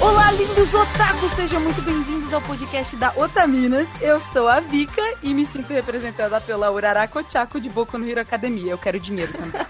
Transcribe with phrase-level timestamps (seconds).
[0.00, 1.32] Olá, lindos otakus!
[1.36, 3.88] Sejam muito bem-vindos ao podcast da Otaminas.
[4.00, 8.20] Eu sou a Vika e me sinto representada pela Uraraka Ochako de Boku no Hero
[8.20, 8.72] Academia.
[8.72, 9.60] Eu quero dinheiro também.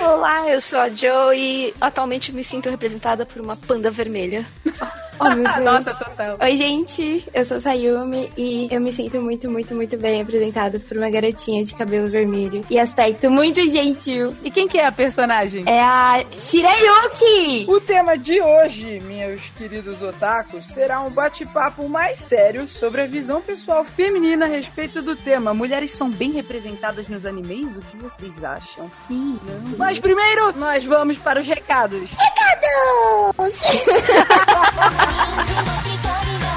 [0.00, 4.46] Olá, eu sou a Jo e atualmente me sinto representada por uma panda vermelha.
[5.28, 5.60] Oh.
[5.60, 6.36] Nossa, total.
[6.40, 10.96] Oi, gente, eu sou Sayumi e eu me sinto muito, muito, muito bem representado por
[10.96, 14.36] uma garotinha de cabelo vermelho e aspecto muito gentil.
[14.44, 15.64] E quem que é a personagem?
[15.66, 17.66] É a Shirayuki!
[17.68, 23.40] O tema de hoje, meus queridos otakus, será um bate-papo mais sério sobre a visão
[23.40, 25.52] pessoal feminina a respeito do tema.
[25.52, 27.76] Mulheres são bem representadas nos animes?
[27.76, 28.90] O que vocês acham?
[29.06, 29.76] Sim, não.
[29.76, 32.08] Mas primeiro, nós vamos para os recados.
[32.10, 33.60] Recados!
[34.76, 36.47] 「にんじゃのひとりは」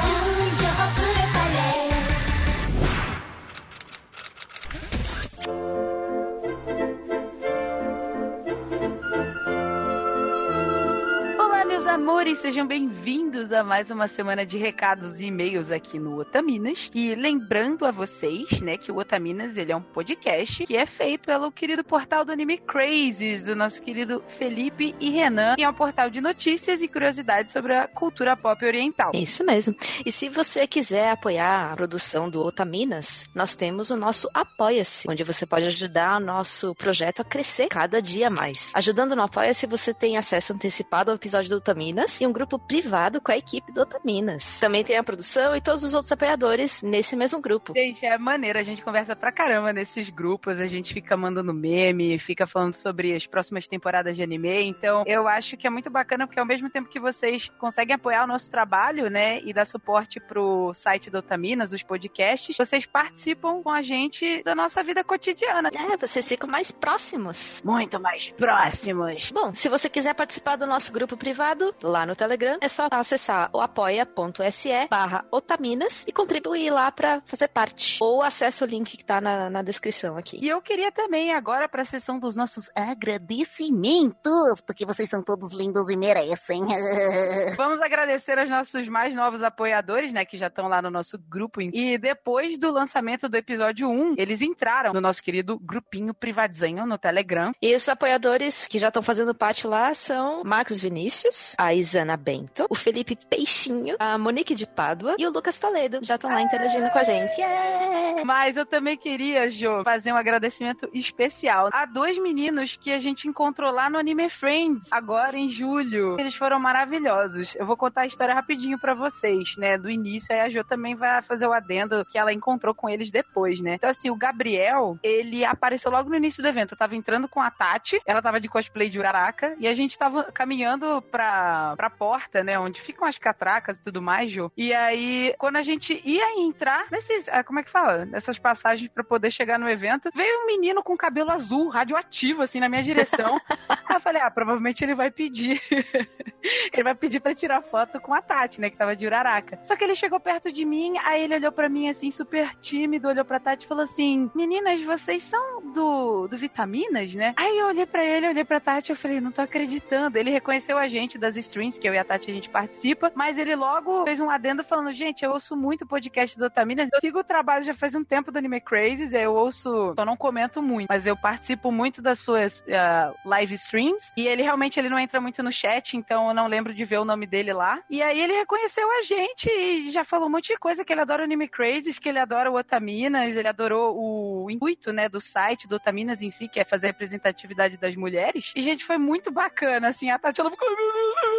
[11.91, 16.89] amores, sejam bem-vindos a mais uma semana de recados e e-mails aqui no Otaminas.
[16.93, 21.25] E lembrando a vocês, né, que o Otaminas, ele é um podcast que é feito
[21.25, 25.73] pelo querido portal do Anime Crazes, do nosso querido Felipe e Renan, que é um
[25.73, 29.11] portal de notícias e curiosidades sobre a cultura pop oriental.
[29.13, 29.75] Isso mesmo.
[30.05, 35.25] E se você quiser apoiar a produção do Otaminas, nós temos o nosso Apoia-se, onde
[35.25, 38.71] você pode ajudar o nosso projeto a crescer cada dia mais.
[38.73, 41.80] Ajudando no Apoia-se, você tem acesso antecipado ao episódio do Otaminas
[42.21, 44.59] e um grupo privado com a equipe do Otaminas.
[44.59, 47.73] Também tem a produção e todos os outros apoiadores nesse mesmo grupo.
[47.75, 52.17] Gente, é maneiro, a gente conversa pra caramba nesses grupos, a gente fica mandando meme,
[52.17, 56.25] fica falando sobre as próximas temporadas de anime, então eu acho que é muito bacana
[56.27, 60.19] porque ao mesmo tempo que vocês conseguem apoiar o nosso trabalho, né, e dar suporte
[60.19, 65.69] pro site do Otaminas, os podcasts, vocês participam com a gente da nossa vida cotidiana.
[65.73, 67.61] É, vocês ficam mais próximos.
[67.63, 69.31] Muito mais próximos.
[69.31, 73.49] Bom, se você quiser participar do nosso grupo privado, lá no Telegram, é só acessar
[73.53, 77.97] o apoia.se barra otaminas e contribuir lá para fazer parte.
[78.01, 80.39] Ou acesse o link que tá na, na descrição aqui.
[80.41, 85.51] E eu queria também agora para a sessão dos nossos agradecimentos, porque vocês são todos
[85.51, 86.65] lindos e merecem.
[87.57, 91.61] Vamos agradecer aos nossos mais novos apoiadores, né, que já estão lá no nosso grupo.
[91.61, 96.97] E depois do lançamento do episódio 1, eles entraram no nosso querido grupinho privadinho no
[96.97, 97.51] Telegram.
[97.61, 102.65] E os apoiadores que já estão fazendo parte lá são Marcos Vinícius, a Isana Bento,
[102.71, 105.99] o Felipe Peixinho, a Monique de Pádua e o Lucas Toledo.
[106.01, 107.39] Já estão lá interagindo com a gente.
[107.39, 108.25] Yeah!
[108.25, 113.27] Mas eu também queria, Jo, fazer um agradecimento especial a dois meninos que a gente
[113.27, 116.19] encontrou lá no Anime Friends, agora em julho.
[116.19, 117.55] Eles foram maravilhosos.
[117.55, 119.77] Eu vou contar a história rapidinho para vocês, né?
[119.77, 123.11] Do início, aí a Jo também vai fazer o adendo que ela encontrou com eles
[123.11, 123.75] depois, né?
[123.75, 126.73] Então, assim, o Gabriel, ele apareceu logo no início do evento.
[126.73, 129.95] Eu tava entrando com a Tati, ela tava de cosplay de Uraraka, e a gente
[129.95, 132.59] tava caminhando pra, pra porta, né?
[132.59, 134.51] Onde ficam as catracas e tudo mais, Jo.
[134.55, 137.27] E aí, quando a gente ia entrar nesses.
[137.29, 138.05] ah, Como é que fala?
[138.05, 142.59] Nessas passagens pra poder chegar no evento, veio um menino com cabelo azul, radioativo, assim,
[142.59, 143.39] na minha direção.
[143.69, 145.61] aí eu falei, ah, provavelmente ele vai pedir.
[146.73, 148.69] ele vai pedir pra tirar foto com a Tati, né?
[148.69, 149.59] Que tava de Uraraka.
[149.63, 153.07] Só que ele chegou perto de mim, aí ele olhou pra mim, assim, super tímido,
[153.07, 157.33] olhou pra Tati e falou assim: Meninas, vocês são do, do Vitaminas, né?
[157.37, 160.17] Aí eu olhei pra ele, olhei pra Tati, eu falei, não tô acreditando.
[160.17, 163.37] Ele reconheceu a gente das streams, que eu e a Tati a gente participa, mas
[163.37, 166.99] ele logo fez um adendo falando: gente, eu ouço muito o podcast do Otaminas, eu
[166.99, 170.61] sigo o trabalho já faz um tempo do Anime Crazes, eu ouço, eu não comento
[170.61, 174.99] muito, mas eu participo muito das suas ah, live streams, e ele realmente ele não
[174.99, 177.81] entra muito no chat, então eu não lembro de ver o nome dele lá.
[177.89, 181.01] E aí ele reconheceu a gente e já falou um monte de coisa, que ele
[181.01, 185.19] adora o Anime Crazes, que ele adora o Otaminas, ele adorou o intuito, né, do
[185.19, 188.51] site do Otaminas em si, que é fazer representatividade das mulheres.
[188.55, 191.30] E, gente, foi muito bacana, assim, a Tati, ela ficou, ela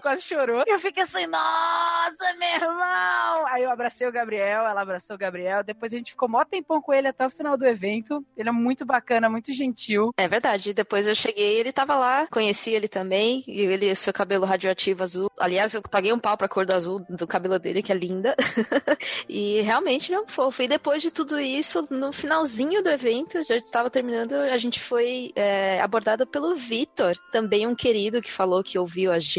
[0.00, 0.64] quase chorou.
[0.66, 3.46] E eu fiquei assim, nossa, meu irmão!
[3.48, 6.80] Aí eu abracei o Gabriel, ela abraçou o Gabriel, depois a gente ficou mó tempão
[6.80, 8.24] com ele até o final do evento.
[8.36, 10.12] Ele é muito bacana, muito gentil.
[10.16, 10.74] É verdade.
[10.74, 15.30] Depois eu cheguei, ele tava lá, conheci ele também, e ele, seu cabelo radioativo azul.
[15.38, 18.34] Aliás, eu paguei um pau pra cor do azul do cabelo dele, que é linda.
[19.28, 20.62] e realmente, meu fofo.
[20.62, 25.32] E depois de tudo isso, no finalzinho do evento, já estava terminando, a gente foi
[25.34, 29.29] é, abordado pelo Vitor, também um querido que falou que ouviu a gente,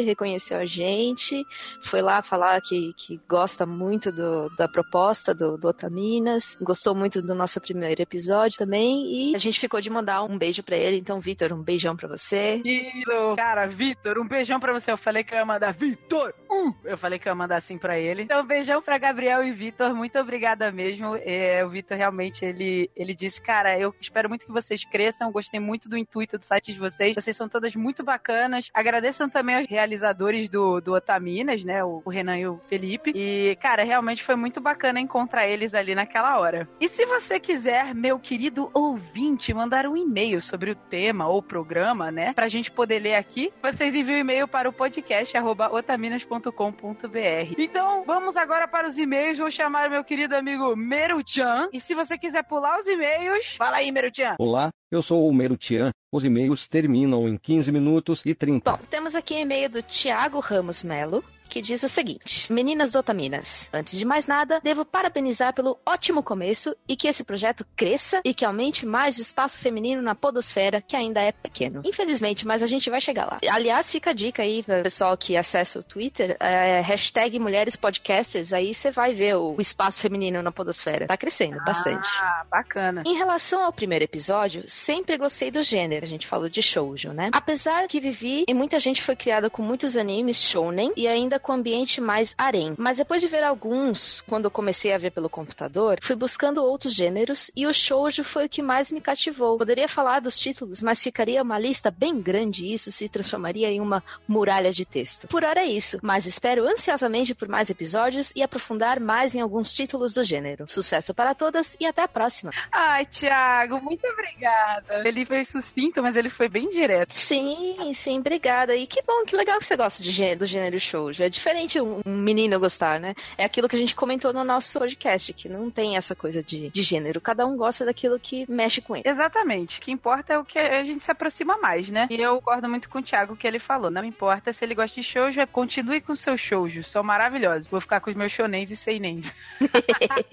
[0.00, 1.44] reconheceu a gente,
[1.82, 7.20] foi lá falar que, que gosta muito do, da proposta do, do Otaminas, gostou muito
[7.22, 10.98] do nosso primeiro episódio também, e a gente ficou de mandar um beijo para ele.
[10.98, 12.60] Então, Vitor, um beijão para você.
[12.64, 14.92] Isso, cara, Vitor, um beijão para você.
[14.92, 16.74] Eu falei que eu ia mandar Vitor, uh!
[16.84, 18.22] eu falei que eu ia mandar assim para ele.
[18.22, 21.16] Então, beijão para Gabriel e Vitor, muito obrigada mesmo.
[21.16, 25.32] É, o Vitor realmente ele, ele disse, cara, eu espero muito que vocês cresçam.
[25.32, 27.14] Gostei muito do intuito do site de vocês.
[27.14, 28.70] Vocês são todas muito bacanas.
[28.74, 31.82] Agradeçam também aos realizadores do, do Otaminas, né?
[31.82, 33.12] O, o Renan e o Felipe.
[33.14, 36.68] E, cara, realmente foi muito bacana encontrar eles ali naquela hora.
[36.80, 42.10] E se você quiser, meu querido ouvinte, mandar um e-mail sobre o tema ou programa,
[42.10, 42.32] né?
[42.34, 45.36] Pra gente poder ler aqui, vocês enviam um e-mail para o podcast
[45.70, 47.54] otaminas.com.br.
[47.58, 49.38] Então, vamos agora para os e-mails.
[49.38, 51.68] Vou chamar meu querido amigo Meruchan.
[51.72, 54.36] E se você quiser pular os e-mails, fala aí, Meruchan.
[54.38, 55.90] Olá, eu sou o Meruchan.
[56.12, 58.70] Os e-mails terminam em 15 minutos e 30.
[58.70, 63.98] Bom, temos aqui e-mail do Tiago Ramos Melo que diz o seguinte: Meninas Dotaminas, antes
[63.98, 68.44] de mais nada, devo parabenizar pelo ótimo começo e que esse projeto cresça e que
[68.44, 71.82] aumente mais o espaço feminino na podosfera, que ainda é pequeno.
[71.84, 73.38] Infelizmente, mas a gente vai chegar lá.
[73.50, 78.72] Aliás, fica a dica aí pessoal que acessa o Twitter, é, hashtag Mulheres Podcasters, aí
[78.72, 81.06] você vai ver o, o, espaço feminino na podosfera.
[81.06, 82.08] Tá crescendo ah, bastante.
[82.20, 83.02] Ah, bacana.
[83.06, 86.04] Em relação ao primeiro episódio, sempre gostei do gênero.
[86.04, 87.30] A gente falou de shoujo, né?
[87.32, 91.52] Apesar que vivi e muita gente foi criada com muitos animes shounen e ainda com
[91.52, 92.74] ambiente mais harem.
[92.78, 96.94] Mas depois de ver alguns, quando eu comecei a ver pelo computador, fui buscando outros
[96.94, 99.58] gêneros e o shoujo foi o que mais me cativou.
[99.58, 103.80] Poderia falar dos títulos, mas ficaria uma lista bem grande e isso se transformaria em
[103.80, 105.28] uma muralha de texto.
[105.28, 109.72] Por hora é isso, mas espero ansiosamente por mais episódios e aprofundar mais em alguns
[109.72, 110.64] títulos do gênero.
[110.68, 112.52] Sucesso para todas e até a próxima.
[112.70, 115.06] Ai, Thiago, muito obrigada.
[115.06, 117.12] Ele foi sucinto, mas ele foi bem direto.
[117.12, 118.74] Sim, sim, obrigada.
[118.74, 121.21] E que bom, que legal que você gosta de do gênero shoujo.
[121.22, 123.14] É diferente um menino gostar, né?
[123.36, 126.70] É aquilo que a gente comentou no nosso podcast, que não tem essa coisa de,
[126.70, 127.20] de gênero.
[127.20, 129.08] Cada um gosta daquilo que mexe com ele.
[129.08, 129.78] Exatamente.
[129.78, 132.06] O que importa é o que a gente se aproxima mais, né?
[132.10, 133.90] E eu concordo muito com o Thiago que ele falou.
[133.90, 136.86] Não importa se ele gosta de shoujo, é continue com seus shoujos.
[136.86, 137.68] São maravilhosos.
[137.68, 139.34] Vou ficar com os meus shonens e seinens.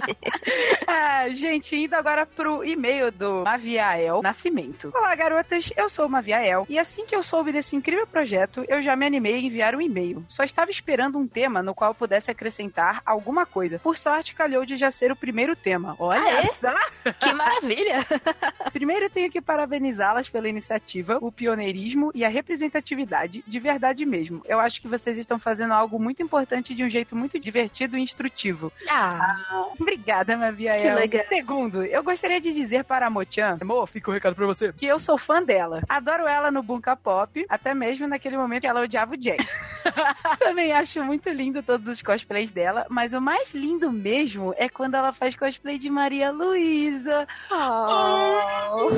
[0.88, 4.91] ah, gente, indo agora pro e-mail do Maviael Nascimento.
[4.94, 5.69] Olá, garotas.
[5.75, 6.65] Eu sou o Maviael.
[6.69, 9.81] E assim que eu soube desse incrível projeto, eu já me animei a enviar um
[9.81, 10.24] e-mail.
[10.27, 13.78] Só estava esperando um tema no qual pudesse acrescentar alguma coisa.
[13.80, 15.96] Por sorte, calhou de já ser o primeiro tema.
[16.00, 16.48] Olha ah, é?
[16.54, 16.80] só!
[17.20, 18.06] Que maravilha!
[18.72, 24.42] Primeiro tenho que parabenizá-las pela iniciativa, o pioneirismo e a representatividade, de verdade mesmo.
[24.46, 28.02] Eu acho que vocês estão fazendo algo muito importante de um jeito muito divertido e
[28.02, 28.72] instrutivo.
[28.90, 30.82] Ah, ah obrigada, Maviael.
[30.82, 31.25] Que legal.
[31.28, 34.72] Segundo, eu gostaria de dizer para a Mochan, amor, fica o um recado pra você,
[34.74, 35.82] que eu sou fã dela.
[35.90, 39.46] Adoro ela no Bunka Pop, até mesmo naquele momento que ela odiava o Jack.
[40.40, 44.96] Também acho muito lindo todos os cosplays dela, mas o mais lindo mesmo é quando
[44.96, 47.28] ela faz cosplay de Maria Luísa.
[47.52, 48.90] Oh.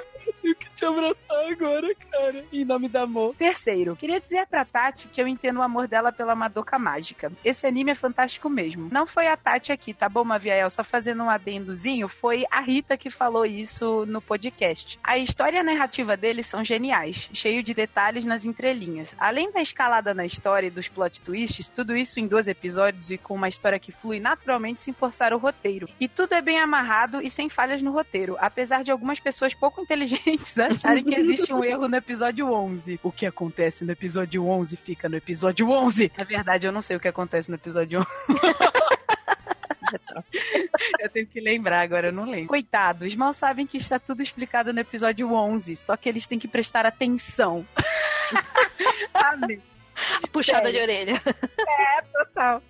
[0.40, 2.44] Que te abraçar agora, cara.
[2.50, 3.34] Em nome do amor.
[3.36, 7.30] Terceiro, queria dizer pra Tati que eu entendo o amor dela pela Madoka Mágica.
[7.44, 8.88] Esse anime é fantástico mesmo.
[8.90, 10.70] Não foi a Tati aqui, tá bom, Maviael?
[10.70, 14.98] Só fazendo um adendozinho, foi a Rita que falou isso no podcast.
[15.04, 19.14] A história e a narrativa deles são geniais, cheio de detalhes nas entrelinhas.
[19.18, 23.18] Além da escalada na história e dos plot twists, tudo isso em dois episódios e
[23.18, 25.88] com uma história que flui naturalmente sem forçar o roteiro.
[26.00, 29.80] E tudo é bem amarrado e sem falhas no roteiro, apesar de algumas pessoas pouco
[29.90, 33.00] inteligentes acharem que existe um erro no episódio 11.
[33.02, 36.12] O que acontece no episódio 11 fica no episódio 11.
[36.16, 38.08] É verdade, eu não sei o que acontece no episódio 11.
[41.00, 42.48] Eu tenho que lembrar agora, eu não lembro.
[42.48, 46.46] Coitados, mal sabem que está tudo explicado no episódio 11, só que eles têm que
[46.46, 47.66] prestar atenção.
[49.12, 49.60] Amém.
[50.32, 51.20] Puxada de orelha.
[51.24, 52.62] É, total.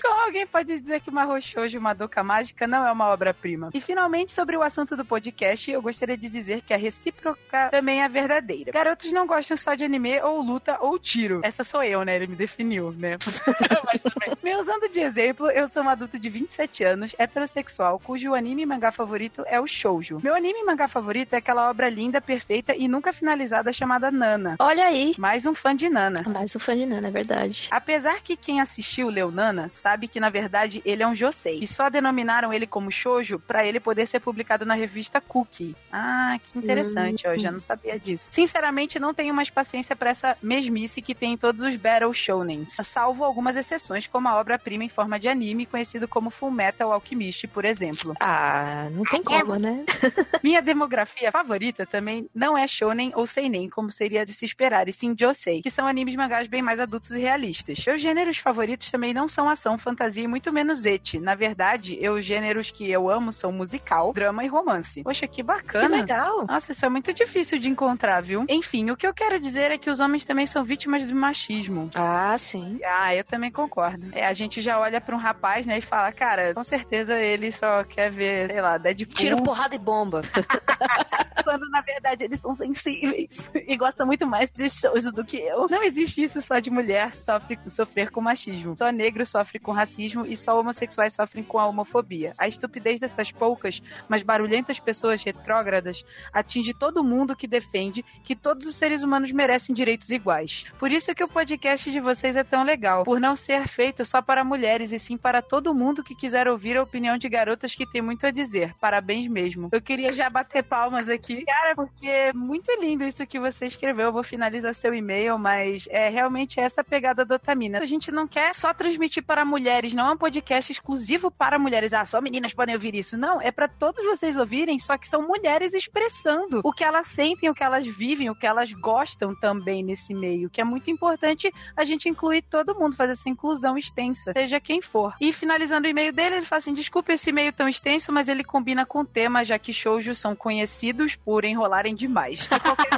[0.00, 3.70] Como alguém pode dizer que uma Roshoujo Madoka Mágica não é uma obra-prima?
[3.74, 8.02] E finalmente, sobre o assunto do podcast, eu gostaria de dizer que a recíproca também
[8.02, 8.72] é verdadeira.
[8.72, 11.40] Garotos não gostam só de anime ou luta ou tiro.
[11.42, 12.16] Essa sou eu, né?
[12.16, 13.18] Ele me definiu, né?
[13.84, 14.36] Mas também.
[14.42, 18.66] Me usando de exemplo, eu sou um adulto de 27 anos, heterossexual, cujo anime e
[18.66, 20.20] mangá favorito é o shoujo.
[20.22, 24.56] Meu anime e mangá favorito é aquela obra linda, perfeita e nunca finalizada chamada Nana.
[24.58, 25.14] Olha aí.
[25.18, 26.22] Mais um fã de Nana.
[26.26, 27.68] Mais um fã de Nana, é verdade.
[27.70, 31.58] Apesar que quem assistiu leu Nana sabe que na verdade, ele é um josei.
[31.60, 35.74] E só denominaram ele como shoujo para ele poder ser publicado na revista Cookie.
[35.92, 37.32] Ah, que interessante, hum.
[37.32, 38.30] eu já não sabia disso.
[38.32, 42.76] Sinceramente, não tenho mais paciência para essa mesmice que tem em todos os Battle Shounens,
[42.84, 47.48] salvo algumas exceções, como a obra-prima em forma de anime, conhecido como Full Metal Alchemist,
[47.48, 48.14] por exemplo.
[48.20, 49.84] Ah, não tem como, né?
[50.42, 54.92] Minha demografia favorita também não é shounen ou seinen, como seria de se esperar, e
[54.92, 57.82] sim josei, que são animes mangás bem mais adultos e realistas.
[57.86, 61.18] Meus gêneros favoritos também não são ação, fantasia e muito menos eti.
[61.18, 65.02] Na verdade, eu, os gêneros que eu amo são musical, drama e romance.
[65.02, 65.88] Poxa, que bacana.
[65.88, 66.46] Que legal.
[66.46, 68.44] Nossa, isso é muito difícil de encontrar, viu?
[68.50, 71.88] Enfim, o que eu quero dizer é que os homens também são vítimas do machismo.
[71.94, 72.78] Ah, sim.
[72.84, 74.10] Ah, eu também concordo.
[74.12, 77.50] É, a gente já olha para um rapaz, né, e fala, cara, com certeza ele
[77.50, 79.16] só quer ver, sei lá, Deadpool.
[79.16, 80.20] Tiro, porrada e bomba.
[81.44, 85.66] Quando, na verdade, eles são sensíveis e gostam muito mais de shows do que eu.
[85.68, 88.76] Não existe isso só de mulher sofre, sofrer com machismo.
[88.76, 92.32] Só negro sofre com racismo e só homossexuais sofrem com a homofobia.
[92.38, 98.66] A estupidez dessas poucas, mas barulhentas pessoas retrógradas atinge todo mundo que defende que todos
[98.66, 100.64] os seres humanos merecem direitos iguais.
[100.78, 104.22] Por isso que o podcast de vocês é tão legal, por não ser feito só
[104.22, 107.86] para mulheres e sim para todo mundo que quiser ouvir a opinião de garotas que
[107.86, 108.74] tem muito a dizer.
[108.80, 109.68] Parabéns mesmo.
[109.72, 114.06] Eu queria já bater palmas aqui, cara, porque é muito lindo isso que você escreveu.
[114.06, 116.21] Eu vou finalizar seu e-mail, mas é realmente
[116.56, 117.78] essa pegada do Otamina.
[117.78, 121.92] A gente não quer só transmitir para mulheres, não é um podcast exclusivo para mulheres.
[121.92, 123.16] Ah, só meninas podem ouvir isso.
[123.16, 127.48] Não, é para todos vocês ouvirem, só que são mulheres expressando o que elas sentem,
[127.48, 131.52] o que elas vivem, o que elas gostam também nesse meio, que é muito importante
[131.76, 135.14] a gente incluir todo mundo, fazer essa inclusão extensa, seja quem for.
[135.20, 138.44] E finalizando o e-mail dele, ele fala assim: desculpe esse e-mail tão extenso, mas ele
[138.44, 142.40] combina com o tema, já que shoujos são conhecidos por enrolarem demais.
[142.40, 142.90] De qualquer...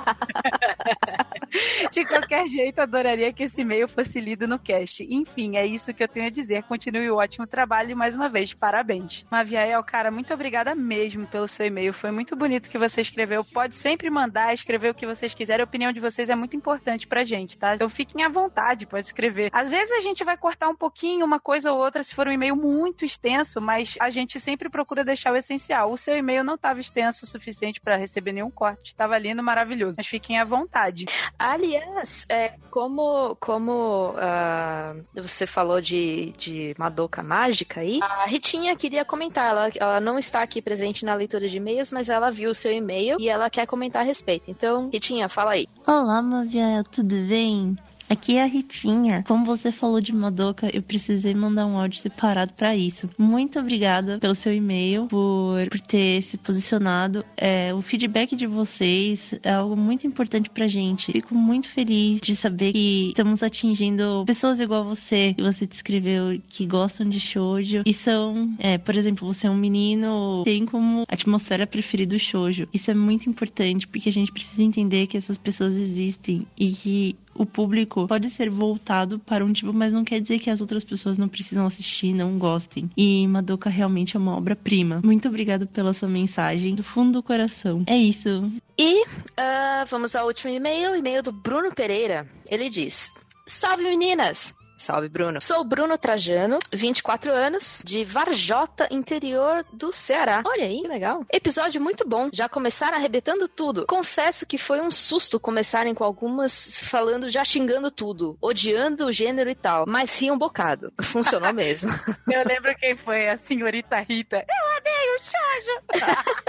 [1.93, 5.07] De qualquer jeito, adoraria que esse e-mail fosse lido no cast.
[5.09, 6.63] Enfim, é isso que eu tenho a dizer.
[6.65, 9.25] Continue o ótimo trabalho e mais uma vez, parabéns.
[9.31, 11.93] Maviael, cara, muito obrigada mesmo pelo seu e-mail.
[11.93, 13.45] Foi muito bonito que você escreveu.
[13.45, 15.63] Pode sempre mandar, escrever o que vocês quiserem.
[15.63, 17.75] A opinião de vocês é muito importante pra gente, tá?
[17.75, 19.51] Então fiquem à vontade, pode escrever.
[19.53, 22.33] Às vezes a gente vai cortar um pouquinho, uma coisa ou outra, se for um
[22.33, 25.93] e-mail muito extenso, mas a gente sempre procura deixar o essencial.
[25.93, 28.89] O seu e-mail não estava extenso o suficiente para receber nenhum corte.
[28.89, 29.95] Estava lindo, maravilhoso.
[29.97, 31.05] Mas fiquem à vontade.
[31.39, 33.03] Aliás, é, como,
[33.41, 39.51] como uh, você falou de, de Madoka Mágica aí, a Ritinha queria comentar.
[39.51, 42.73] Ela, ela não está aqui presente na leitura de e-mails, mas ela viu o seu
[42.73, 44.51] e-mail e ela quer comentar a respeito.
[44.51, 45.67] Então, Ritinha, fala aí.
[45.87, 47.77] Olá, Maviel, tudo bem?
[48.15, 49.25] Aqui é a Ritinha.
[49.27, 53.11] Como você falou de Madoka, eu precisei mandar um áudio separado para isso.
[53.19, 57.25] Muito obrigada pelo seu e-mail, por, por ter se posicionado.
[57.37, 61.11] É, o feedback de vocês é algo muito importante pra gente.
[61.11, 66.41] Fico muito feliz de saber que estamos atingindo pessoas igual a você, que você descreveu,
[66.49, 71.05] que gostam de shoujo e são, é, por exemplo, você é um menino, tem como
[71.09, 72.69] atmosfera preferida o shoujo.
[72.73, 77.17] Isso é muito importante porque a gente precisa entender que essas pessoas existem e que
[77.35, 80.85] o público pode ser voltado para um tipo, mas não quer dizer que as outras
[80.85, 82.91] pessoas não precisam assistir, não gostem.
[82.97, 85.01] E Madoka realmente é uma obra-prima.
[85.05, 87.85] Muito obrigado pela sua mensagem, do fundo do coração.
[87.87, 88.51] É isso.
[88.79, 92.29] E uh, vamos ao último e-mail, e-mail do Bruno Pereira.
[92.49, 93.11] Ele diz:
[93.47, 94.55] Salve meninas!
[94.77, 95.41] Salve, Bruno.
[95.41, 100.43] Sou Bruno Trajano, 24 anos, de Varjota, interior do Ceará.
[100.45, 101.25] Olha aí, que legal.
[101.33, 102.29] Episódio muito bom.
[102.33, 103.87] Já começaram arrebentando tudo.
[103.87, 109.49] Confesso que foi um susto começarem com algumas falando, já xingando tudo, odiando o gênero
[109.49, 109.85] e tal.
[109.87, 110.93] Mas ri um bocado.
[111.03, 111.91] Funcionou mesmo.
[112.31, 114.39] Eu lembro quem foi, a senhorita Rita.
[114.39, 116.45] Eu odeio Shoujo.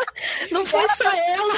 [0.52, 1.54] Não foi só ela.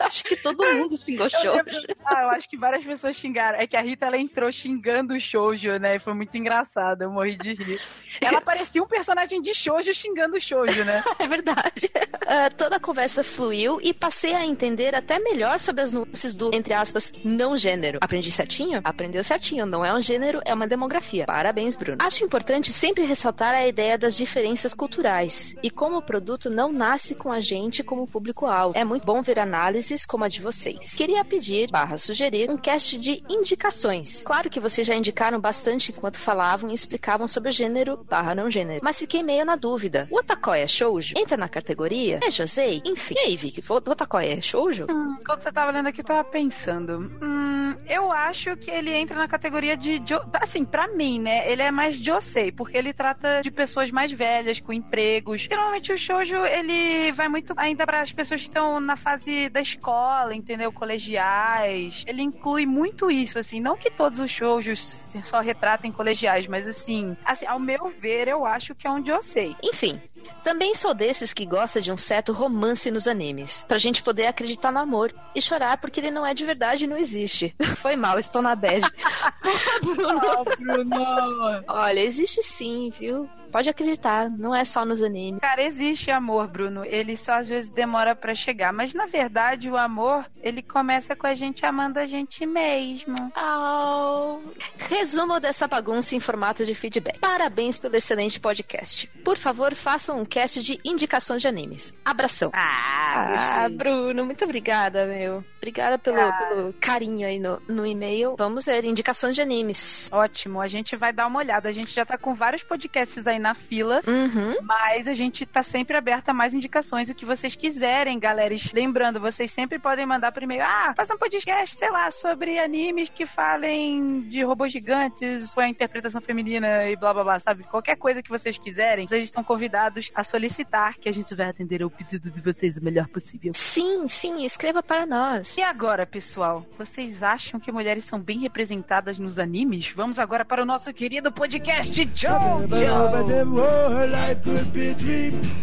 [0.00, 1.86] acho que todo mundo xingou Shoujo.
[2.04, 3.58] Ah, eu acho que várias pessoas xingaram.
[3.58, 5.98] É que a Rita, ela entrou xingando o Shoujo, né?
[5.98, 7.80] Foi muito engraçado, eu morri de rir.
[8.20, 11.02] Ela parecia um personagem de shoujo xingando shoujo, né?
[11.18, 11.90] é verdade.
[12.22, 16.50] Uh, toda a conversa fluiu e passei a entender até melhor sobre as nuances do,
[16.54, 17.98] entre aspas, não gênero.
[18.00, 18.80] Aprendi certinho?
[18.84, 19.66] Aprendeu certinho.
[19.66, 21.24] Não é um gênero, é uma demografia.
[21.26, 21.98] Parabéns, Bruno.
[22.00, 27.14] Acho importante sempre ressaltar a ideia das diferenças culturais e como o produto não nasce
[27.14, 28.76] com a gente como público-alvo.
[28.76, 30.94] É muito bom ver análises como a de vocês.
[30.94, 34.24] Queria pedir, barra sugerir, um cast de indicações.
[34.24, 38.80] Claro que vocês já indicaram bastante enquanto falavam e explicavam sobre gênero barra não gênero.
[38.82, 40.08] Mas fiquei meio na dúvida.
[40.10, 41.14] O Otakoi é shoujo?
[41.16, 42.20] Entra na categoria?
[42.22, 42.82] É Josei?
[42.84, 43.14] Enfim.
[43.16, 44.86] E aí, Vicky, o Otakoi é shoujo?
[44.90, 47.10] Hum, quando você tava lendo aqui, eu tava pensando.
[47.22, 50.02] Hum, eu acho que ele entra na categoria de...
[50.34, 51.50] Assim, pra mim, né?
[51.50, 55.42] Ele é mais Josei, porque ele trata de pessoas mais velhas, com empregos.
[55.42, 59.60] Geralmente o shoujo, ele vai muito ainda para as pessoas que estão na fase da
[59.60, 60.72] escola, entendeu?
[60.72, 62.04] Colegiais.
[62.06, 63.60] Ele inclui muito isso, assim.
[63.60, 65.40] Não que todos os shoujos só
[65.82, 69.56] retratem colegiais, mas assim, assim, ao meu ver, eu acho que é um Josei.
[69.62, 70.00] Enfim,
[70.44, 74.72] também sou desses que gosta de um certo romance nos animes, pra gente poder acreditar
[74.72, 77.54] no amor e chorar porque ele não é de verdade e não existe.
[77.78, 78.82] Foi mal, estou na bad.
[79.82, 80.20] Bruno.
[80.38, 81.64] Oh, Bruno!
[81.68, 83.28] Olha, existe sim, viu?
[83.52, 85.38] Pode acreditar, não é só nos animes.
[85.38, 86.86] Cara, existe amor, Bruno.
[86.86, 88.72] Ele só às vezes demora pra chegar.
[88.72, 93.14] Mas na verdade, o amor, ele começa com a gente amando a gente mesmo.
[93.36, 94.40] Oh.
[94.78, 97.18] Resumo dessa bagunça em formato de feedback.
[97.18, 99.06] Parabéns pelo excelente podcast.
[99.22, 101.94] Por favor, façam um cast de indicações de animes.
[102.04, 102.50] Abração.
[102.54, 103.76] Ah, Ah, gostei.
[103.76, 105.44] Bruno, muito obrigada, meu.
[105.58, 106.32] Obrigada pelo, Ah.
[106.32, 108.34] pelo carinho aí no, no e-mail.
[108.36, 110.08] Vamos ver indicações de animes.
[110.12, 111.68] Ótimo, a gente vai dar uma olhada.
[111.68, 114.00] A gente já tá com vários podcasts aí na fila.
[114.06, 114.56] Uhum.
[114.62, 118.52] Mas a gente tá sempre aberto a mais indicações, o que vocês quiserem, galera.
[118.74, 120.62] Lembrando, vocês sempre podem mandar por e-mail.
[120.64, 125.68] Ah, faça um podcast, sei lá, sobre animes que falem de robôs gigantes, com a
[125.68, 127.64] interpretação feminina e blá blá blá, sabe?
[127.64, 131.82] Qualquer coisa que vocês quiserem, vocês estão convidados a solicitar que a gente vai atender
[131.82, 133.52] ao pedido de vocês o melhor possível.
[133.54, 135.56] Sim, sim, escreva para nós.
[135.56, 139.92] E agora, pessoal, vocês acham que mulheres são bem representadas nos animes?
[139.94, 142.66] Vamos agora para o nosso querido podcast Jojo!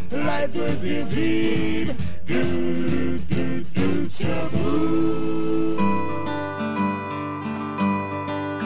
[0.10, 0.60] Life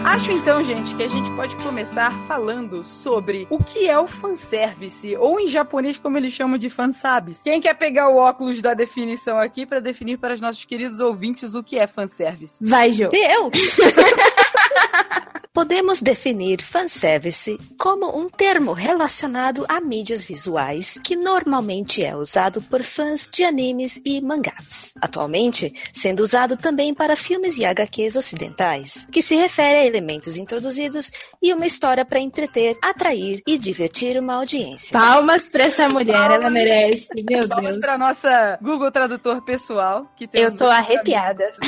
[0.06, 5.16] Acho então, gente, que a gente pode começar falando sobre o que é o fanservice,
[5.16, 7.42] ou em japonês como eles chamam de fansabis.
[7.42, 11.56] Quem quer pegar o óculos da definição aqui para definir para os nossos queridos ouvintes
[11.56, 12.58] o que é fanservice?
[12.62, 13.10] Vai, Jô.
[13.14, 13.50] Eu?
[15.54, 22.82] Podemos definir fanservice como um termo relacionado a mídias visuais que normalmente é usado por
[22.82, 24.92] fãs de animes e mangás.
[25.00, 31.12] Atualmente, sendo usado também para filmes e HQs ocidentais, que se refere a elementos introduzidos
[31.40, 34.98] e uma história para entreter, atrair e divertir uma audiência.
[34.98, 37.10] Palmas pra essa mulher, ela merece.
[37.30, 37.80] Meu Vamos Deus.
[37.80, 41.52] para nossa Google Tradutor pessoal, que tem Eu tô arrepiada.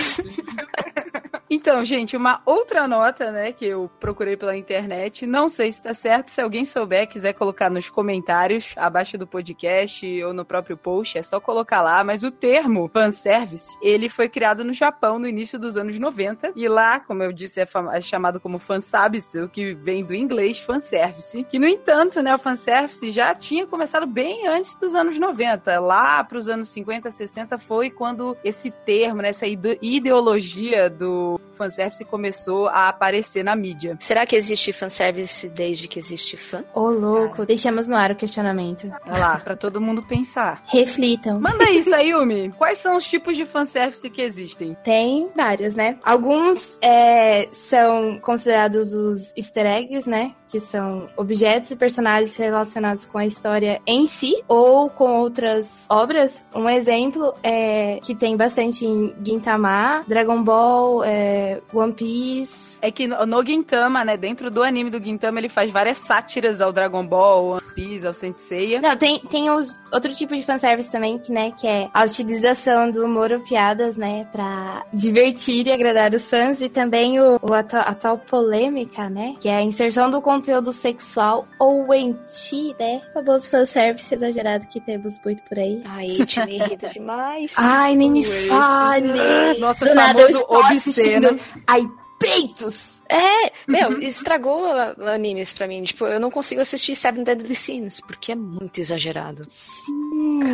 [1.49, 5.93] Então, gente, uma outra nota, né, que eu procurei pela internet, não sei se tá
[5.93, 11.17] certo, se alguém souber, quiser colocar nos comentários, abaixo do podcast ou no próprio post,
[11.17, 15.57] é só colocar lá, mas o termo fanservice, ele foi criado no Japão no início
[15.57, 19.73] dos anos 90, e lá, como eu disse, é, é chamado como fanservice, o que
[19.73, 24.75] vem do inglês fanservice, que no entanto, né, o fanservice já tinha começado bem antes
[24.75, 29.79] dos anos 90, lá pros anos 50, 60 foi quando esse termo, né, essa ide-
[29.81, 33.04] ideologia do fanservice começou a aparecer
[33.43, 33.97] na mídia.
[33.99, 36.63] Será que existe fanservice desde que existe fã?
[36.73, 37.45] Ô, louco.
[37.45, 38.91] Deixamos no ar o questionamento.
[39.05, 40.63] Olha lá, pra todo mundo pensar.
[40.67, 41.39] Reflitam.
[41.39, 42.51] Manda aí, Sayumi.
[42.57, 44.75] Quais são os tipos de fanservice que existem?
[44.83, 45.97] Tem vários, né?
[46.03, 50.33] Alguns é, são considerados os easter eggs, né?
[50.47, 56.45] Que são objetos e personagens relacionados com a história em si ou com outras obras.
[56.53, 62.79] Um exemplo é que tem bastante em Gintama, Dragon Ball, é, One Piece.
[62.81, 66.61] É que no no Gintama, né, dentro do anime do Gintama, ele faz várias sátiras
[66.61, 68.81] ao Dragon Ball, One Piece, ao Saint Seiya.
[68.81, 72.89] Não, tem, tem os, outro tipo de fanservice também, que, né, que é a utilização
[72.89, 77.53] do humor ou piadas, né, pra divertir e agradar os fãs, e também o, o
[77.53, 83.49] atu- atual polêmica, né, que é a inserção do conteúdo sexual ou enti, né, famoso
[83.49, 85.83] fanservice exagerado que temos muito por aí.
[85.85, 87.53] Ai, te me irrita demais.
[87.57, 89.59] Ai, nem me fale!
[89.59, 91.27] Nosso Do nada eu estou obsceno.
[91.27, 92.04] assistindo.
[92.33, 93.03] Peitos!
[93.09, 95.83] É, meu, estragou a- animes pra mim.
[95.83, 99.45] Tipo, eu não consigo assistir Seven Deadly Sins, porque é muito exagerado.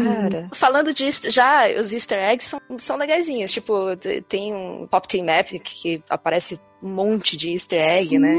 [0.04, 0.50] Cara.
[0.54, 3.52] Falando de easter- já, os easter eggs são, são legaisinhos.
[3.52, 3.96] Tipo,
[4.28, 8.36] tem um Pop Team Epic que aparece um monte de easter egg, né?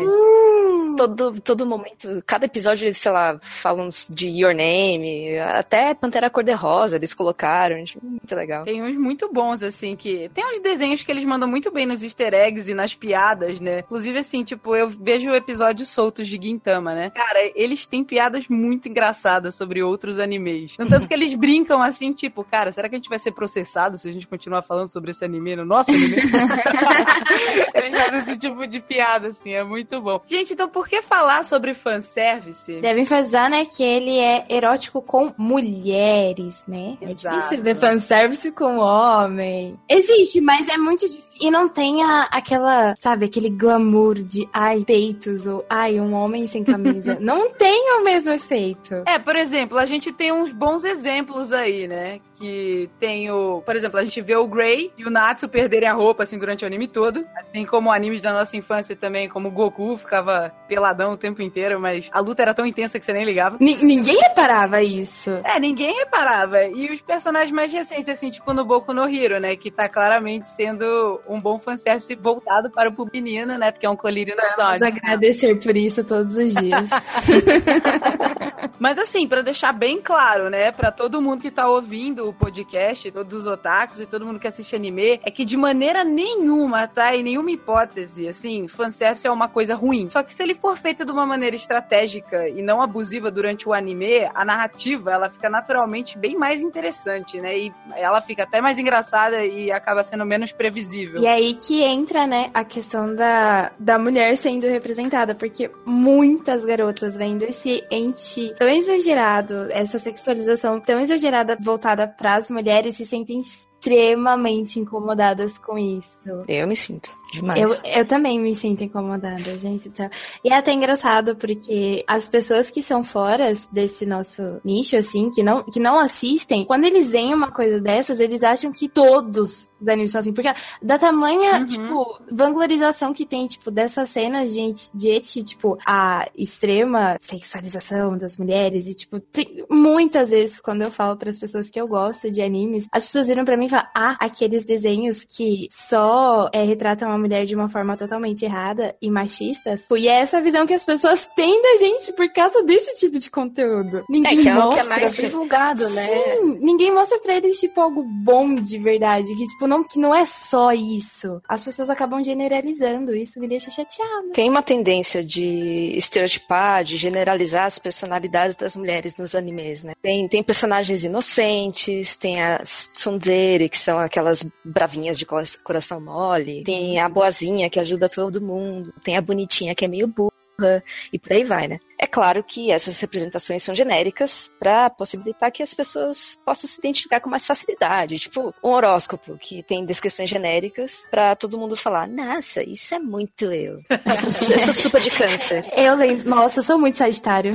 [0.96, 7.14] Todo, todo momento, cada episódio, sei lá, falam de Your Name, até Pantera Cor-de-Rosa eles
[7.14, 8.64] colocaram, muito legal.
[8.64, 10.30] Tem uns muito bons, assim, que.
[10.32, 13.80] Tem uns desenhos que eles mandam muito bem nos easter eggs e nas piadas, né?
[13.80, 17.10] Inclusive, assim, tipo, eu vejo episódios soltos de Gintama, né?
[17.10, 20.76] Cara, eles têm piadas muito engraçadas sobre outros animes.
[20.76, 24.08] Tanto que eles brincam assim, tipo, cara, será que a gente vai ser processado se
[24.08, 26.16] a gente continuar falando sobre esse anime no nosso anime?
[27.74, 30.20] eles fazem esse tipo de piada, assim, é muito bom.
[30.26, 32.80] Gente, então por que falar sobre fanservice?
[32.80, 36.96] Devem fazer, né, que ele é erótico com mulheres, né?
[37.00, 37.36] É Exato.
[37.36, 39.78] difícil ver fanservice com homem.
[39.88, 41.31] Existe, mas é muito difícil.
[41.42, 46.46] E não tem a- aquela, sabe, aquele glamour de ai, peitos ou ai, um homem
[46.46, 47.16] sem camisa.
[47.20, 49.02] não tem o mesmo efeito.
[49.06, 52.20] É, por exemplo, a gente tem uns bons exemplos aí, né?
[52.34, 53.62] Que tem o.
[53.64, 56.64] Por exemplo, a gente vê o Grey e o Natsu perderem a roupa, assim, durante
[56.64, 57.24] o anime todo.
[57.40, 61.78] Assim como animes da nossa infância também, como o Goku ficava peladão o tempo inteiro,
[61.80, 63.56] mas a luta era tão intensa que você nem ligava.
[63.60, 65.30] Ni- ninguém reparava isso.
[65.44, 66.64] É, ninguém reparava.
[66.64, 69.54] E os personagens mais recentes, assim, tipo no Boku no Hero, né?
[69.56, 73.70] Que tá claramente sendo um bom fanservice voltado para o público menino, né?
[73.70, 74.82] Porque é um colírio nas Vamos olhos.
[74.82, 76.90] agradecer por isso todos os dias.
[78.78, 83.10] Mas assim, pra deixar bem claro, né, Pra todo mundo que tá ouvindo o podcast,
[83.10, 87.14] todos os otakus e todo mundo que assiste anime, é que de maneira nenhuma, tá?
[87.14, 90.08] Em nenhuma hipótese, assim, fanservice é uma coisa ruim.
[90.08, 93.72] Só que se ele for feito de uma maneira estratégica e não abusiva durante o
[93.72, 97.56] anime, a narrativa, ela fica naturalmente bem mais interessante, né?
[97.56, 101.21] E ela fica até mais engraçada e acaba sendo menos previsível.
[101.22, 107.16] E aí que entra, né, a questão da, da mulher sendo representada, porque muitas garotas
[107.16, 113.40] vendo esse ente tão exagerado, essa sexualização tão exagerada voltada para as mulheres se sentem
[113.40, 116.28] extremamente incomodadas com isso.
[116.48, 117.60] Eu me sinto demais.
[117.60, 120.08] Eu, eu também me sinto incomodada, gente do céu.
[120.44, 125.42] E é até engraçado porque as pessoas que são fora desse nosso nicho, assim, que
[125.42, 129.88] não, que não assistem, quando eles veem uma coisa dessas, eles acham que todos os
[129.88, 130.32] animes são assim.
[130.32, 131.66] Porque da tamanha, Uhum.
[131.66, 138.36] tipo, vanglorização que tem, tipo, dessas cenas, gente, de eti, tipo, a extrema sexualização das
[138.38, 138.86] mulheres.
[138.86, 142.40] E, tipo, tem, muitas vezes, quando eu falo para as pessoas que eu gosto de
[142.42, 147.10] animes, as pessoas viram pra mim e falam, ah, aqueles desenhos que só é, retratam
[147.10, 149.86] a mulher de uma forma totalmente errada e machistas.
[149.96, 153.30] E é essa visão que as pessoas têm da gente por causa desse tipo de
[153.30, 153.98] conteúdo.
[153.98, 154.82] É Ninguém que é o que mostra.
[154.84, 156.06] é mais divulgado, né?
[156.06, 159.34] Sim, ninguém mostra pra eles, tipo, algo bom de verdade.
[159.34, 161.40] Que, tipo, não, que não é só isso.
[161.48, 163.14] As pessoas acabam generalizando.
[163.14, 164.28] Isso me deixa chateada.
[164.34, 169.94] Tem uma tendência de estereotipar, de generalizar as personalidades das mulheres nos animes, né?
[170.02, 176.64] Tem, tem personagens inocentes, tem as tsundere, que são aquelas bravinhas de cor- coração mole,
[176.64, 181.18] tem a boazinha que ajuda todo mundo, tem a bonitinha que é meio burra, e
[181.18, 181.80] por aí vai, né?
[182.02, 187.20] É claro que essas representações são genéricas para possibilitar que as pessoas possam se identificar
[187.20, 188.18] com mais facilidade.
[188.18, 193.44] Tipo, um horóscopo que tem descrições genéricas para todo mundo falar: Nossa, isso é muito
[193.52, 193.80] eu.
[193.88, 195.64] Eu sou, eu sou super de câncer.
[195.76, 196.28] Eu lembro.
[196.28, 197.54] Nossa, eu sou muito sagitário.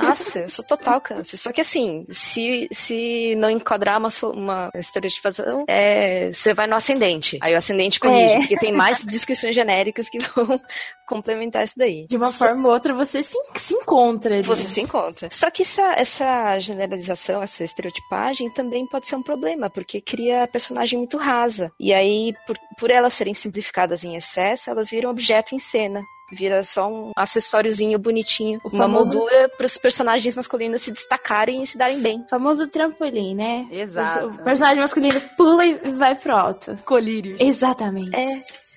[0.00, 1.36] Nossa, eu sou total câncer.
[1.36, 7.36] Só que assim, se, se não enquadrar uma, uma estereotipação, é, você vai no ascendente.
[7.42, 8.38] Aí o ascendente corrige, É.
[8.38, 10.60] porque tem mais descrições genéricas que vão
[11.08, 12.06] complementar isso daí.
[12.06, 14.42] De uma forma ou outra, você se, se encontra ali.
[14.42, 15.28] Você se encontra.
[15.30, 20.98] Só que essa, essa generalização, essa estereotipagem também pode ser um problema, porque cria personagem
[20.98, 21.72] muito rasa.
[21.80, 26.02] E aí, por, por elas serem simplificadas em excesso, elas viram objeto em cena.
[26.30, 31.62] Vira só um acessóriozinho bonitinho, O uma famoso- moldura para os personagens masculinos se destacarem
[31.62, 32.22] e se darem bem.
[32.28, 33.66] Famoso trampolim, né?
[33.70, 34.26] Exato.
[34.38, 36.76] O personagem masculino pula e vai pro alto.
[36.84, 37.38] Colírios.
[37.40, 38.14] Exatamente.
[38.14, 38.26] É.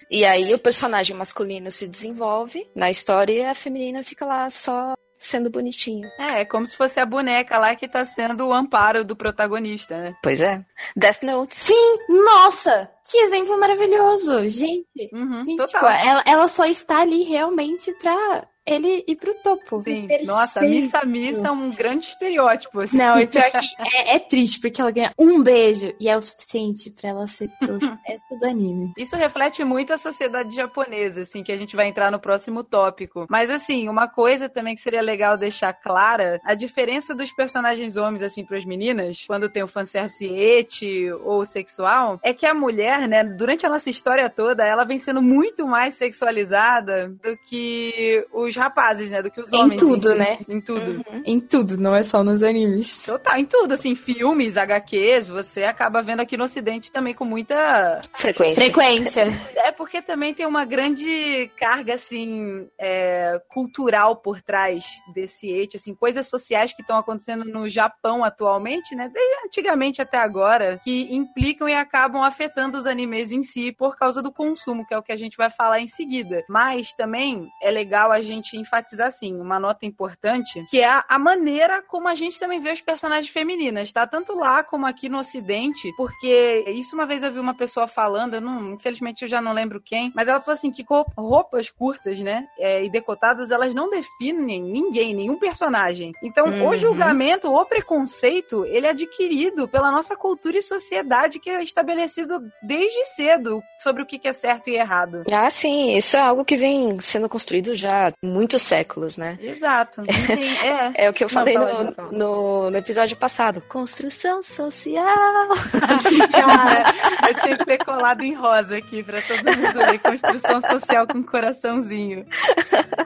[0.10, 4.94] E aí o personagem masculino se desenvolve na história e a feminina fica lá só
[5.22, 6.10] sendo bonitinho.
[6.18, 9.96] É, é como se fosse a boneca lá que tá sendo o amparo do protagonista,
[9.98, 10.16] né?
[10.22, 10.66] Pois é.
[10.96, 11.56] Death Note.
[11.56, 12.90] Sim, nossa!
[13.10, 15.10] Que exemplo maravilhoso, gente.
[15.14, 15.68] Uhum, Sim, total.
[15.68, 19.82] tipo, ela, ela só está ali realmente pra ele ir pro topo.
[19.82, 20.08] Sim.
[20.08, 20.28] Perfeito.
[20.28, 22.82] Nossa, Missa Missa é um grande estereótipo.
[22.82, 22.98] Assim.
[22.98, 23.58] Não, e pior que
[23.98, 27.50] é, é triste, porque ela ganha um beijo e é o suficiente pra ela ser
[27.60, 27.98] trouxa.
[28.08, 28.92] é do anime.
[28.98, 33.26] Isso reflete muito a sociedade japonesa, assim, que a gente vai entrar no próximo tópico.
[33.30, 38.22] Mas, assim, uma coisa também que seria legal deixar clara, a diferença dos personagens homens,
[38.22, 43.24] assim, pras meninas, quando tem o fanservice eti ou sexual, é que a mulher, né,
[43.24, 49.10] durante a nossa história toda, ela vem sendo muito mais sexualizada do que os rapazes,
[49.12, 49.80] né, do que os Em homens.
[49.80, 50.16] tudo, si.
[50.16, 50.40] né?
[50.48, 51.06] Em tudo.
[51.26, 53.04] Em tudo, não é só nos animes.
[53.04, 58.02] Total, em tudo, assim, filmes, HQs, você acaba vendo aqui no ocidente também com muita
[58.14, 58.62] Frequência.
[58.64, 59.24] Frequência.
[59.56, 65.94] é porque também tem uma grande carga, assim, é, cultural por trás desse ete, assim,
[65.94, 69.10] coisas sociais que estão acontecendo no Japão atualmente, né?
[69.14, 74.22] Desde antigamente até agora, que implicam e acabam afetando os animes em si por causa
[74.22, 76.44] do consumo, que é o que a gente vai falar em seguida.
[76.50, 81.20] Mas também é legal a gente gente enfatizar, assim, uma nota importante, que é a,
[81.20, 84.06] maneira como a gente também vê os personagens femininas, tá?
[84.08, 88.36] Tanto lá como aqui no Ocidente, porque isso uma vez eu vi uma pessoa falando,
[88.36, 90.86] eu não, infelizmente eu já não lembro quem, mas ela falou assim que
[91.18, 96.12] roupas curtas, né, é, e decotadas, elas não definem ninguém, nenhum personagem.
[96.24, 96.78] Então, o Uhum.
[96.78, 103.06] julgamento, o preconceito, ele é adquirido pela nossa cultura e sociedade que é estabelecido desde
[103.16, 105.24] cedo sobre o que é certo e errado.
[105.32, 109.38] Ah, sim, isso é algo que vem sendo construído já muitos séculos, né?
[109.42, 110.02] Exato.
[110.06, 110.92] Não tem- é.
[110.96, 112.12] É o que eu Não, falei aí, no, fala.
[112.12, 113.62] no, no episódio passado.
[113.68, 115.06] Construção social.
[116.32, 116.94] Cara,
[117.30, 121.24] eu tinha que ter colado em rosa aqui pra todo mundo ler construção social com
[121.24, 122.26] coraçãozinho.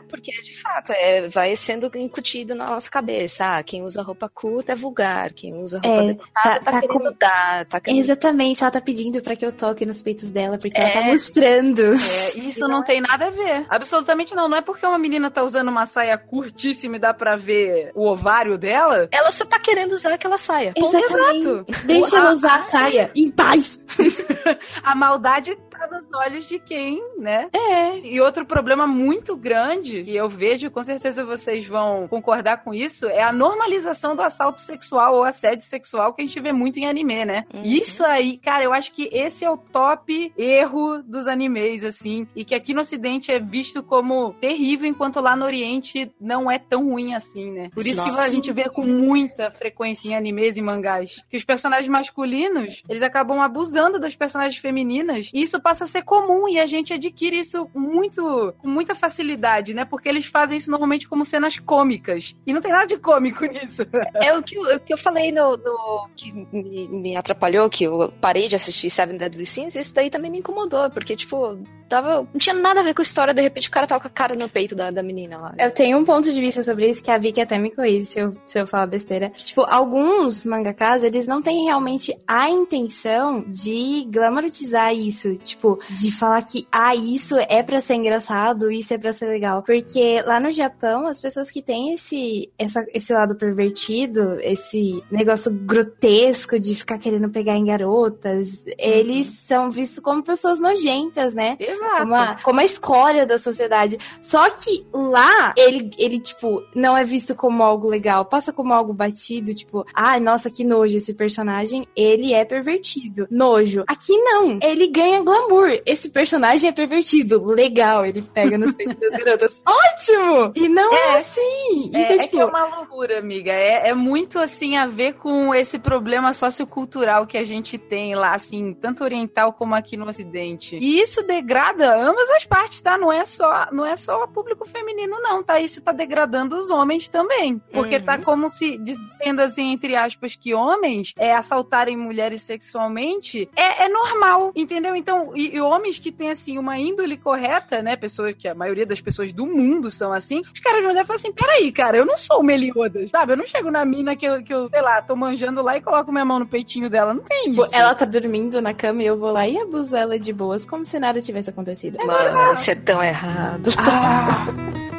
[0.09, 3.57] Porque, de fato, é, vai sendo incutido na nossa cabeça.
[3.57, 5.33] Ah, quem usa roupa curta é vulgar.
[5.33, 7.65] Quem usa roupa É, decotada tá- tá, tá querendo com- dar.
[7.65, 7.99] Tá querendo...
[7.99, 11.11] Exatamente, ela tá pedindo pra que eu toque nos peitos dela, porque ela tá É.
[11.11, 11.81] mostrando.
[11.93, 13.65] É, isso não tem nada a ver.
[13.69, 14.47] Absolutamente não.
[14.47, 18.07] Não é porque uma menina tá usando uma saia curtíssima e dá pra ver o
[18.07, 19.07] ovário dela.
[19.11, 20.73] Ela só tá querendo usar aquela saia.
[20.75, 21.47] Exatamente.
[21.47, 21.65] Exato.
[21.85, 23.79] Deixa ela a- usar a saia em paz.
[24.83, 27.49] A maldade tá nos olhos de quem, né?
[27.53, 27.99] É.
[27.99, 33.07] E outro problema muito grande que eu vejo, com certeza vocês vão concordar com isso,
[33.07, 36.87] é a normalização do assalto sexual ou assédio sexual que a gente vê muito em
[36.87, 37.45] anime, né?
[37.53, 37.63] Uhum.
[37.63, 42.45] Isso aí, cara, eu acho que esse é o top erro dos animes, assim, e
[42.45, 46.89] que aqui no Ocidente é visto como terrível, enquanto lá no Oriente não é tão
[46.89, 47.69] ruim assim, né?
[47.73, 48.23] Por isso que Nossa.
[48.23, 53.01] a gente vê com muita frequência em animes e mangás que os personagens masculinos, eles
[53.01, 57.39] acabam abusando das personagens femininas, e isso passa a ser comum e a gente adquire
[57.39, 59.85] isso muito com muita facilidade, né?
[59.85, 62.35] Porque eles fazem isso normalmente como cenas cômicas.
[62.45, 63.83] E não tem nada de cômico nisso.
[64.15, 67.83] É o que eu, o que eu falei no, no- que me, me atrapalhou, que
[67.83, 71.57] eu parei de assistir Seven Deadly Sins, isso daí também me incomodou, porque, tipo,
[71.89, 74.07] tava, não tinha nada a ver com a história, de repente o cara tava com
[74.07, 75.55] a cara no peito da, da menina lá.
[75.59, 78.19] Eu tenho um ponto de vista sobre isso que a Vicky até me corrige se
[78.19, 79.29] eu, se eu falar besteira.
[79.35, 85.35] Tipo, alguns mangakas, eles não têm realmente a intenção de glamorizar isso.
[85.37, 85.54] Tipo,
[85.89, 89.63] de falar que, ah, isso é pra ser engraçado, isso é pra ser legal.
[89.63, 95.51] Porque lá no Japão, as pessoas que têm esse, essa, esse lado pervertido, esse negócio
[95.51, 101.57] grotesco de ficar querendo pegar em garotas, eles são vistos como pessoas nojentas, né?
[101.59, 101.97] Exato.
[101.99, 103.97] como a, como a escória da sociedade.
[104.21, 108.93] Só que lá, ele, ele, tipo, não é visto como algo legal, passa como algo
[108.93, 113.27] batido, tipo, ai, nossa, que nojo esse personagem, ele é pervertido.
[113.29, 113.83] Nojo.
[113.87, 115.44] Aqui não, ele ganha glamour.
[115.85, 119.63] Esse personagem é pervertido, legal, ele pega nos peitos das garotas.
[119.67, 120.51] Ótimo!
[120.55, 121.17] E não é, É.
[121.17, 121.91] assim.
[121.93, 123.51] É, Então, é tipo, é uma loucura, amiga.
[123.51, 128.33] É, é muito assim a ver com esse problema sociocultural que a gente tem lá,
[128.33, 130.77] assim, tanto oriental como aqui no Ocidente.
[130.77, 132.97] E isso degrada ambas as partes, tá?
[132.97, 135.59] Não é só, não é só o público feminino, não, tá?
[135.59, 137.59] Isso tá degradando os homens também.
[137.71, 138.03] Porque Uhum.
[138.05, 143.89] tá como se dizendo assim, entre aspas, que homens é, assaltarem mulheres sexualmente é, é
[143.89, 144.95] normal, entendeu?
[144.95, 147.95] Então, e, e homens que têm assim uma índole correta, né?
[147.95, 151.05] Pessoas que a maioria das pessoas do mundo são assim, os caras vão olhar e
[151.05, 153.33] falar assim: peraí, cara, eu não sou o Meliodas, sabe?
[153.33, 155.81] Eu não chego na mina que eu, que eu, sei lá, tô manjando lá e
[155.81, 157.13] coloco minha mão no peitinho dela.
[157.13, 157.75] Não tem tipo, isso.
[157.75, 160.85] ela tá dormindo na cama e eu vou lá e abuso ela de boas, como
[160.85, 161.97] se nada tivesse acontecido.
[162.05, 163.69] Mano, isso é tão errado.
[163.77, 164.47] Ah!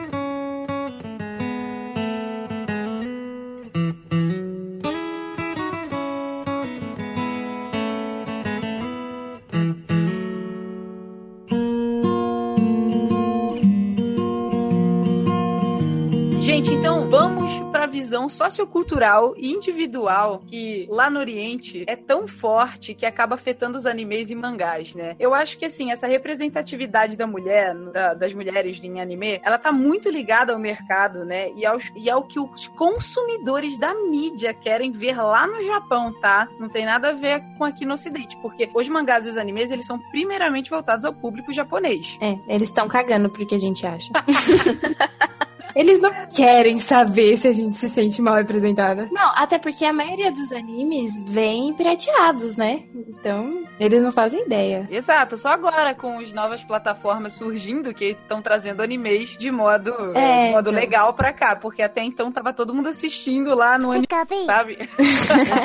[18.26, 23.86] visão sociocultural e individual que lá no Oriente é tão forte que acaba afetando os
[23.86, 25.14] animes e mangás, né?
[25.18, 29.72] Eu acho que assim, essa representatividade da mulher, da- das mulheres em anime, ela tá
[29.72, 31.50] muito ligada ao mercado, né?
[31.56, 36.48] E, aos, e ao que os consumidores da mídia querem ver lá no Japão, tá?
[36.58, 39.70] Não tem nada a ver com aqui no Ocidente, porque os mangás e os animes,
[39.70, 42.16] eles são primeiramente voltados ao público japonês.
[42.20, 44.10] É, eles estão cagando pro que a gente acha.
[45.76, 49.10] Eles não querem saber se a gente se sente mal representada.
[49.12, 52.84] Não, até porque a maioria dos animes vem pirateados, né?
[52.94, 54.88] Então, eles não fazem ideia.
[54.90, 60.46] Exato, só agora com as novas plataformas surgindo que estão trazendo animes de modo, É,
[60.46, 60.80] de modo então.
[60.80, 64.06] legal pra cá, porque até então tava todo mundo assistindo lá no anime,
[64.46, 64.78] sabe?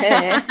[0.04, 0.42] É.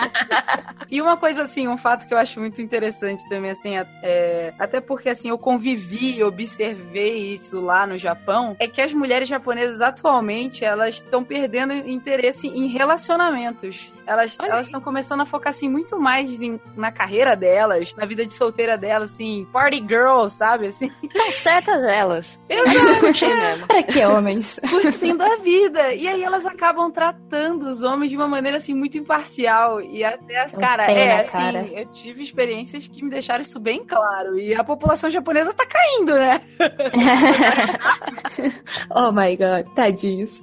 [0.89, 4.82] E uma coisa assim, um fato que eu acho muito interessante também, assim, é, até
[4.82, 9.51] porque assim, eu convivi observei isso lá no Japão, é que as mulheres japonesas
[9.82, 13.94] atualmente, elas estão perdendo interesse em relacionamentos.
[14.06, 18.34] Elas estão começando a focar assim muito mais em- na carreira delas na vida de
[18.34, 20.68] solteira delas, assim, party girls, sabe?
[20.68, 22.42] Assim, Estão certas elas.
[23.00, 23.68] Curti mesmo.
[23.68, 24.60] Para que homens?
[24.70, 25.94] curtindo a vida.
[25.94, 29.82] E aí elas acabam tratando os homens de uma maneira assim muito imparcial.
[29.82, 30.54] E até as.
[30.56, 31.68] Um Cara, é assim, cara.
[31.72, 34.38] eu tive experiências que me deixaram isso bem claro.
[34.40, 36.42] E a população japonesa tá caindo, né?
[38.90, 40.42] oh my god, tadinhos.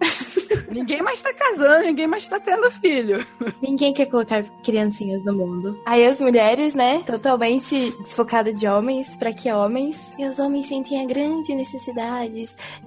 [0.70, 3.26] Ninguém mais tá casando, ninguém mais tá tendo filho.
[3.60, 5.78] Ninguém quer colocar criancinhas no mundo.
[5.84, 10.14] Aí as mulheres, né, totalmente desfocadas de homens, pra que homens?
[10.18, 12.28] E os homens sentem a grande necessidade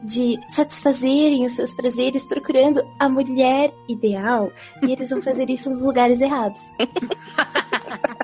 [0.03, 4.51] de satisfazerem os seus prazeres procurando a mulher ideal.
[4.83, 6.73] E eles vão fazer isso nos lugares errados.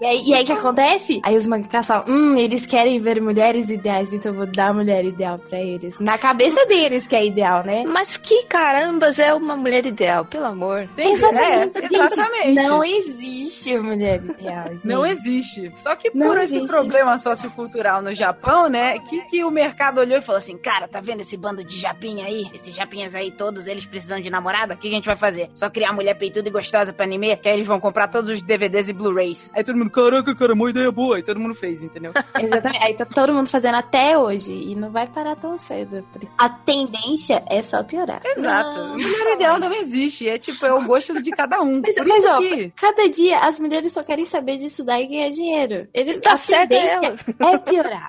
[0.00, 1.20] E aí, e aí o que acontece?
[1.22, 4.72] Aí os mangakas falam, hum, eles querem ver mulheres ideais, então eu vou dar a
[4.74, 5.98] mulher ideal pra eles.
[5.98, 7.82] Na cabeça deles que é ideal, né?
[7.86, 10.86] Mas que carambas é uma mulher ideal, pelo amor.
[10.98, 11.94] Exatamente, É, gente.
[11.94, 12.54] exatamente.
[12.68, 14.86] Não existe mulher ideal, gente.
[14.86, 15.72] Não existe.
[15.74, 16.68] Só que Não por esse existe.
[16.70, 18.98] problema sociocultural no Japão, né?
[18.98, 22.26] Que, que o mercado olhou e falou assim: cara, tá vendo esse bando de japinha
[22.26, 22.50] aí?
[22.54, 24.74] Esses japinhas aí, todos eles precisando de namorada?
[24.74, 25.48] O que, que a gente vai fazer?
[25.54, 27.34] Só criar mulher peituda e gostosa pra anime?
[27.36, 29.50] Que aí eles vão comprar todos os DVDs e Blu-rays.
[29.54, 31.18] Aí todo mundo, caraca, cara, uma ideia boa.
[31.18, 32.12] E todo mundo fez, entendeu?
[32.40, 32.84] Exatamente.
[32.84, 34.52] Aí tá todo mundo fazendo até hoje.
[34.52, 36.04] E não vai parar tão cedo.
[36.38, 38.20] A tendência é só piorar.
[38.24, 38.78] Exato.
[38.78, 40.28] Não, mulher ideal não existe.
[40.28, 41.80] É tipo, é o gosto de cada um.
[41.84, 42.72] Mas, Por mas, isso ó, que.
[42.76, 45.88] cada dia as mulheres só querem saber de estudar e ganhar dinheiro.
[45.94, 48.08] Eles, Tá a certa tendência é piorar.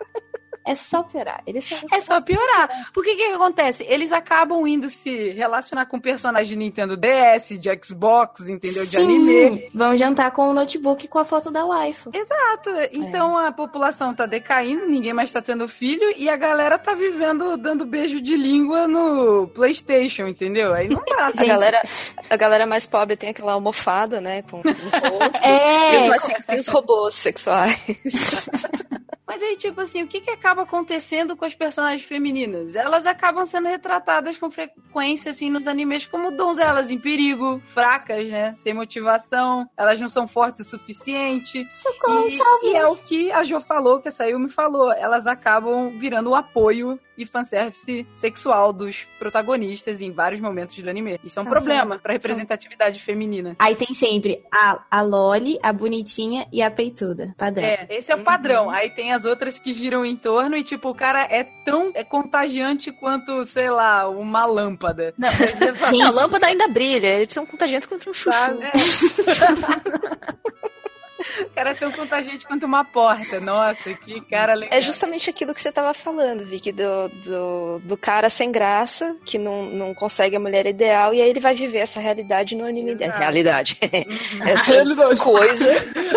[0.68, 1.42] É só piorar.
[1.48, 2.92] Eles só, É só piorar.
[2.94, 3.86] Porque o que, que acontece?
[3.88, 8.84] Eles acabam indo se relacionar com personagens de Nintendo DS, de Xbox, entendeu?
[8.84, 9.70] De Sim, anime.
[9.74, 12.12] Vão jantar com o notebook com a foto da waifu.
[12.14, 12.70] Exato.
[12.92, 17.56] Então a população tá decaindo, ninguém mais tá tendo filho e a galera tá vivendo
[17.56, 20.74] dando beijo de língua no PlayStation, entendeu?
[20.74, 21.32] Aí não dá.
[21.38, 21.82] A galera,
[22.30, 24.42] a galera mais pobre tem aquela almofada, né?
[24.42, 24.70] Com, com
[25.20, 25.38] rosto.
[25.44, 27.78] É, E os mais ricos têm os robôs sexuais.
[29.28, 32.76] Mas aí, tipo assim, o que, que acaba acontecendo com as personagens femininas?
[32.76, 38.56] Elas acabam sendo retratadas com frequência, assim, nos animes como donzelas em perigo, fracas, né?
[38.56, 41.68] Sem motivação, elas não são fortes o suficiente.
[41.72, 42.28] socorro,
[42.64, 44.94] E, e é o que a Jo falou, que a Sayumi falou.
[44.94, 51.20] Elas acabam virando o apoio e fanservice sexual dos protagonistas em vários momentos do anime.
[51.24, 53.56] Isso é um Então, problema são- pra representatividade feminina.
[53.60, 57.34] Aí tem sempre a, a Loli, a bonitinha e a peituda.
[57.38, 57.66] Padrão.
[57.66, 58.70] É, esse é o padrão.
[58.70, 62.04] Aí tem as outras que giram em torno e, tipo, o cara é tão é
[62.04, 65.14] contagiante quanto, sei lá, uma lâmpada.
[65.18, 65.28] Não,
[65.98, 68.32] Não, a lâmpada ainda brilha, eles são contagiantes contra um chuchu.
[68.32, 68.64] Sabe?
[68.66, 68.72] É.
[71.42, 73.40] o cara é tão contagiante quanto uma porta.
[73.40, 74.78] Nossa, que cara legal.
[74.78, 79.38] É justamente aquilo que você tava falando, Vicky, do, do, do cara sem graça, que
[79.38, 82.96] não, não consegue a mulher ideal, e aí ele vai viver essa realidade no anime
[82.96, 83.12] dele.
[83.12, 83.20] Exato.
[83.20, 83.80] Realidade.
[83.82, 84.48] Uhum.
[84.48, 85.70] essa coisa,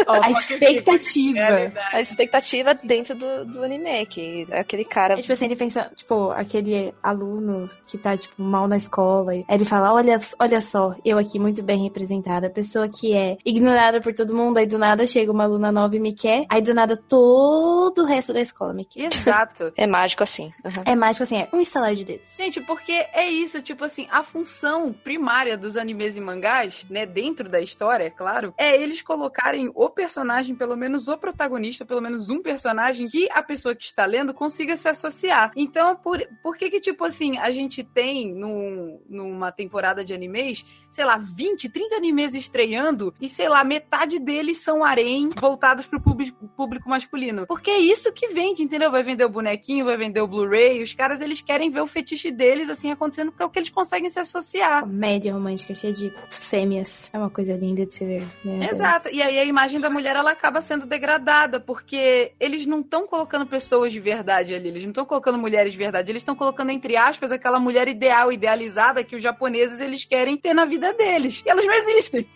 [0.07, 0.33] a aqui.
[0.33, 1.73] expectativa.
[1.93, 5.15] A expectativa dentro do, do anime, que aquele cara.
[5.15, 9.33] É tipo assim, ele pensa, tipo, aquele aluno que tá, tipo, mal na escola.
[9.33, 12.47] Aí ele fala, olha, olha só, eu aqui muito bem representada.
[12.47, 15.97] A pessoa que é ignorada por todo mundo, aí do nada chega uma aluna nova
[15.97, 16.47] e me quer.
[16.49, 19.07] Aí do nada todo o resto da escola me quer.
[19.07, 19.73] Exato.
[19.77, 20.53] É mágico assim.
[20.65, 20.83] Uhum.
[20.85, 22.37] É mágico assim, é um estalar de dedos.
[22.37, 27.49] Gente, porque é isso, tipo assim, a função primária dos animes e mangás, né, dentro
[27.49, 32.31] da história, é claro, é eles colocarem o personagem, pelo menos o protagonista, pelo menos
[32.31, 35.53] um personagem que a pessoa que está lendo consiga se associar.
[35.57, 40.65] Então, por, por que que, tipo assim, a gente tem num, numa temporada de animes,
[40.89, 46.01] sei lá, 20, 30 animes estreando e, sei lá, metade deles são harém voltados pro
[46.01, 47.47] público, público masculino?
[47.47, 48.91] Porque é isso que vende, entendeu?
[48.91, 52.31] Vai vender o bonequinho, vai vender o Blu-ray, os caras, eles querem ver o fetiche
[52.31, 54.83] deles, assim, acontecendo, porque é o que eles conseguem se associar.
[54.83, 57.11] Comédia romântica cheia de fêmeas.
[57.13, 58.27] É uma coisa linda de se ver.
[58.45, 58.73] Meu Deus.
[58.73, 59.09] Exato.
[59.09, 63.47] E aí a imagem da mulher ela acaba sendo degradada, porque eles não estão colocando
[63.47, 66.97] pessoas de verdade ali, eles não estão colocando mulheres de verdade, eles estão colocando entre
[66.97, 71.43] aspas aquela mulher ideal, idealizada que os japoneses eles querem ter na vida deles.
[71.45, 72.27] E elas não existem.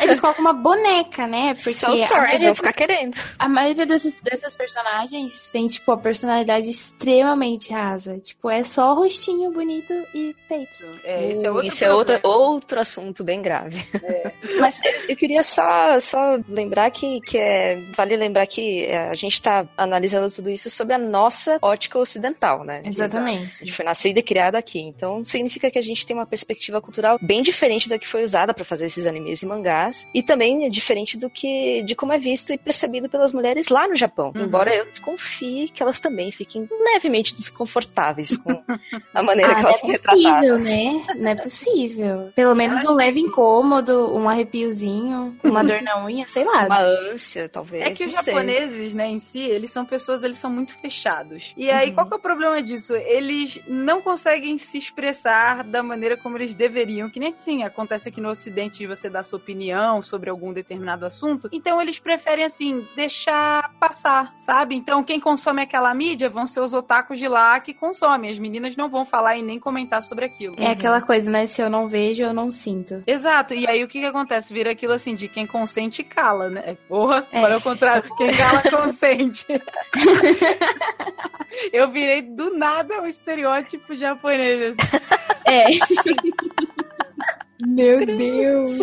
[0.00, 1.54] Eles colocam uma boneca, né?
[1.54, 3.16] Porque So a sorry, maioria, vou ficar querendo.
[3.38, 8.18] a maioria desses, dessas personagens tem, tipo, a personalidade extremamente rasa.
[8.18, 10.86] Tipo, é só rostinho bonito e peito.
[11.04, 13.84] É, esse é outro Isso é outro, outro assunto bem grave.
[14.60, 19.14] Mas eu, eu queria só, só lembrar que, que é, vale lembrar que é, a
[19.14, 22.82] gente está analisando tudo isso sobre a nossa ótica ocidental, né?
[22.84, 23.46] Exatamente.
[23.46, 24.80] A gente foi nascida e criada aqui.
[24.80, 28.54] Então, significa que a gente tem uma perspectiva cultural bem diferente da que foi usada
[28.54, 30.06] para fazer esses animes e mangás.
[30.14, 33.68] E também é diferente do que de, de como é visto e percebido pelas mulheres
[33.68, 34.32] lá no Japão.
[34.34, 34.42] Uhum.
[34.44, 38.62] Embora eu desconfie que elas também fiquem levemente desconfortáveis com
[39.12, 40.66] a maneira Ah, que não elas é são possível, retratadas.
[40.66, 41.04] né?
[41.16, 42.32] Não é possível.
[42.34, 46.66] Pelo menos um leve incômodo, um arrepiozinho, uma dor na unha, sei lá.
[46.66, 47.84] Uma ânsia, talvez.
[47.86, 48.32] É que os não sei.
[48.34, 51.52] japoneses, né, em si, eles são pessoas, eles são muito fechados.
[51.56, 51.94] E aí, Uhum.
[51.94, 52.94] qual que é o problema disso?
[52.94, 58.20] Eles não conseguem se expressar da maneira como eles deveriam, que nem assim, acontece aqui
[58.20, 61.48] no ocidente de você dar sua opinião sobre algum determinado assunto.
[61.64, 64.74] Então, eles preferem, assim, deixar passar, sabe?
[64.76, 68.30] Então, quem consome aquela mídia vão ser os otakus de lá que consomem.
[68.30, 70.56] As meninas não vão falar e nem comentar sobre aquilo.
[70.58, 71.46] É aquela coisa, né?
[71.46, 73.02] Se eu não vejo, eu não sinto.
[73.06, 74.52] Exato, e aí o que que acontece?
[74.52, 76.76] Vira aquilo assim, de quem consente cala, né?
[76.86, 77.38] Porra, É.
[77.38, 79.46] agora é o contrário, quem cala consente.
[81.72, 84.76] Eu virei do nada um estereótipo japonês.
[84.78, 85.04] assim.
[85.46, 85.64] É.
[87.66, 88.78] Meu Deus.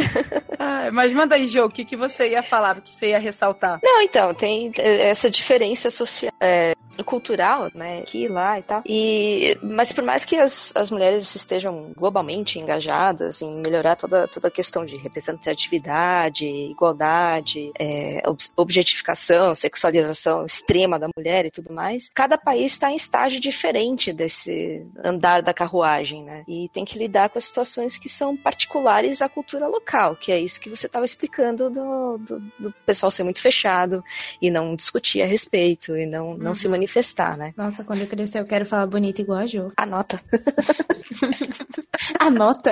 [0.57, 3.19] Ah, mas manda aí, Jô, o que, que você ia falar, o que você ia
[3.19, 3.79] ressaltar?
[3.83, 6.73] Não, então, tem essa diferença social, é,
[7.05, 8.83] cultural, né, aqui e lá e tal.
[8.85, 14.47] E, mas por mais que as, as mulheres estejam globalmente engajadas em melhorar toda, toda
[14.49, 22.09] a questão de representatividade, igualdade, é, ob- objetificação, sexualização extrema da mulher e tudo mais,
[22.13, 26.43] cada país está em estágio diferente desse andar da carruagem, né?
[26.47, 28.70] E tem que lidar com as situações que são particulares
[29.21, 33.23] à cultura local, que é isso que você estava explicando do, do, do pessoal ser
[33.23, 34.03] muito fechado
[34.41, 37.53] e não discutir a respeito e não, não se manifestar, né?
[37.57, 39.71] Nossa, quando eu crescer, eu quero falar bonito igual a Jo.
[39.77, 40.21] Anota.
[42.19, 42.71] Anota.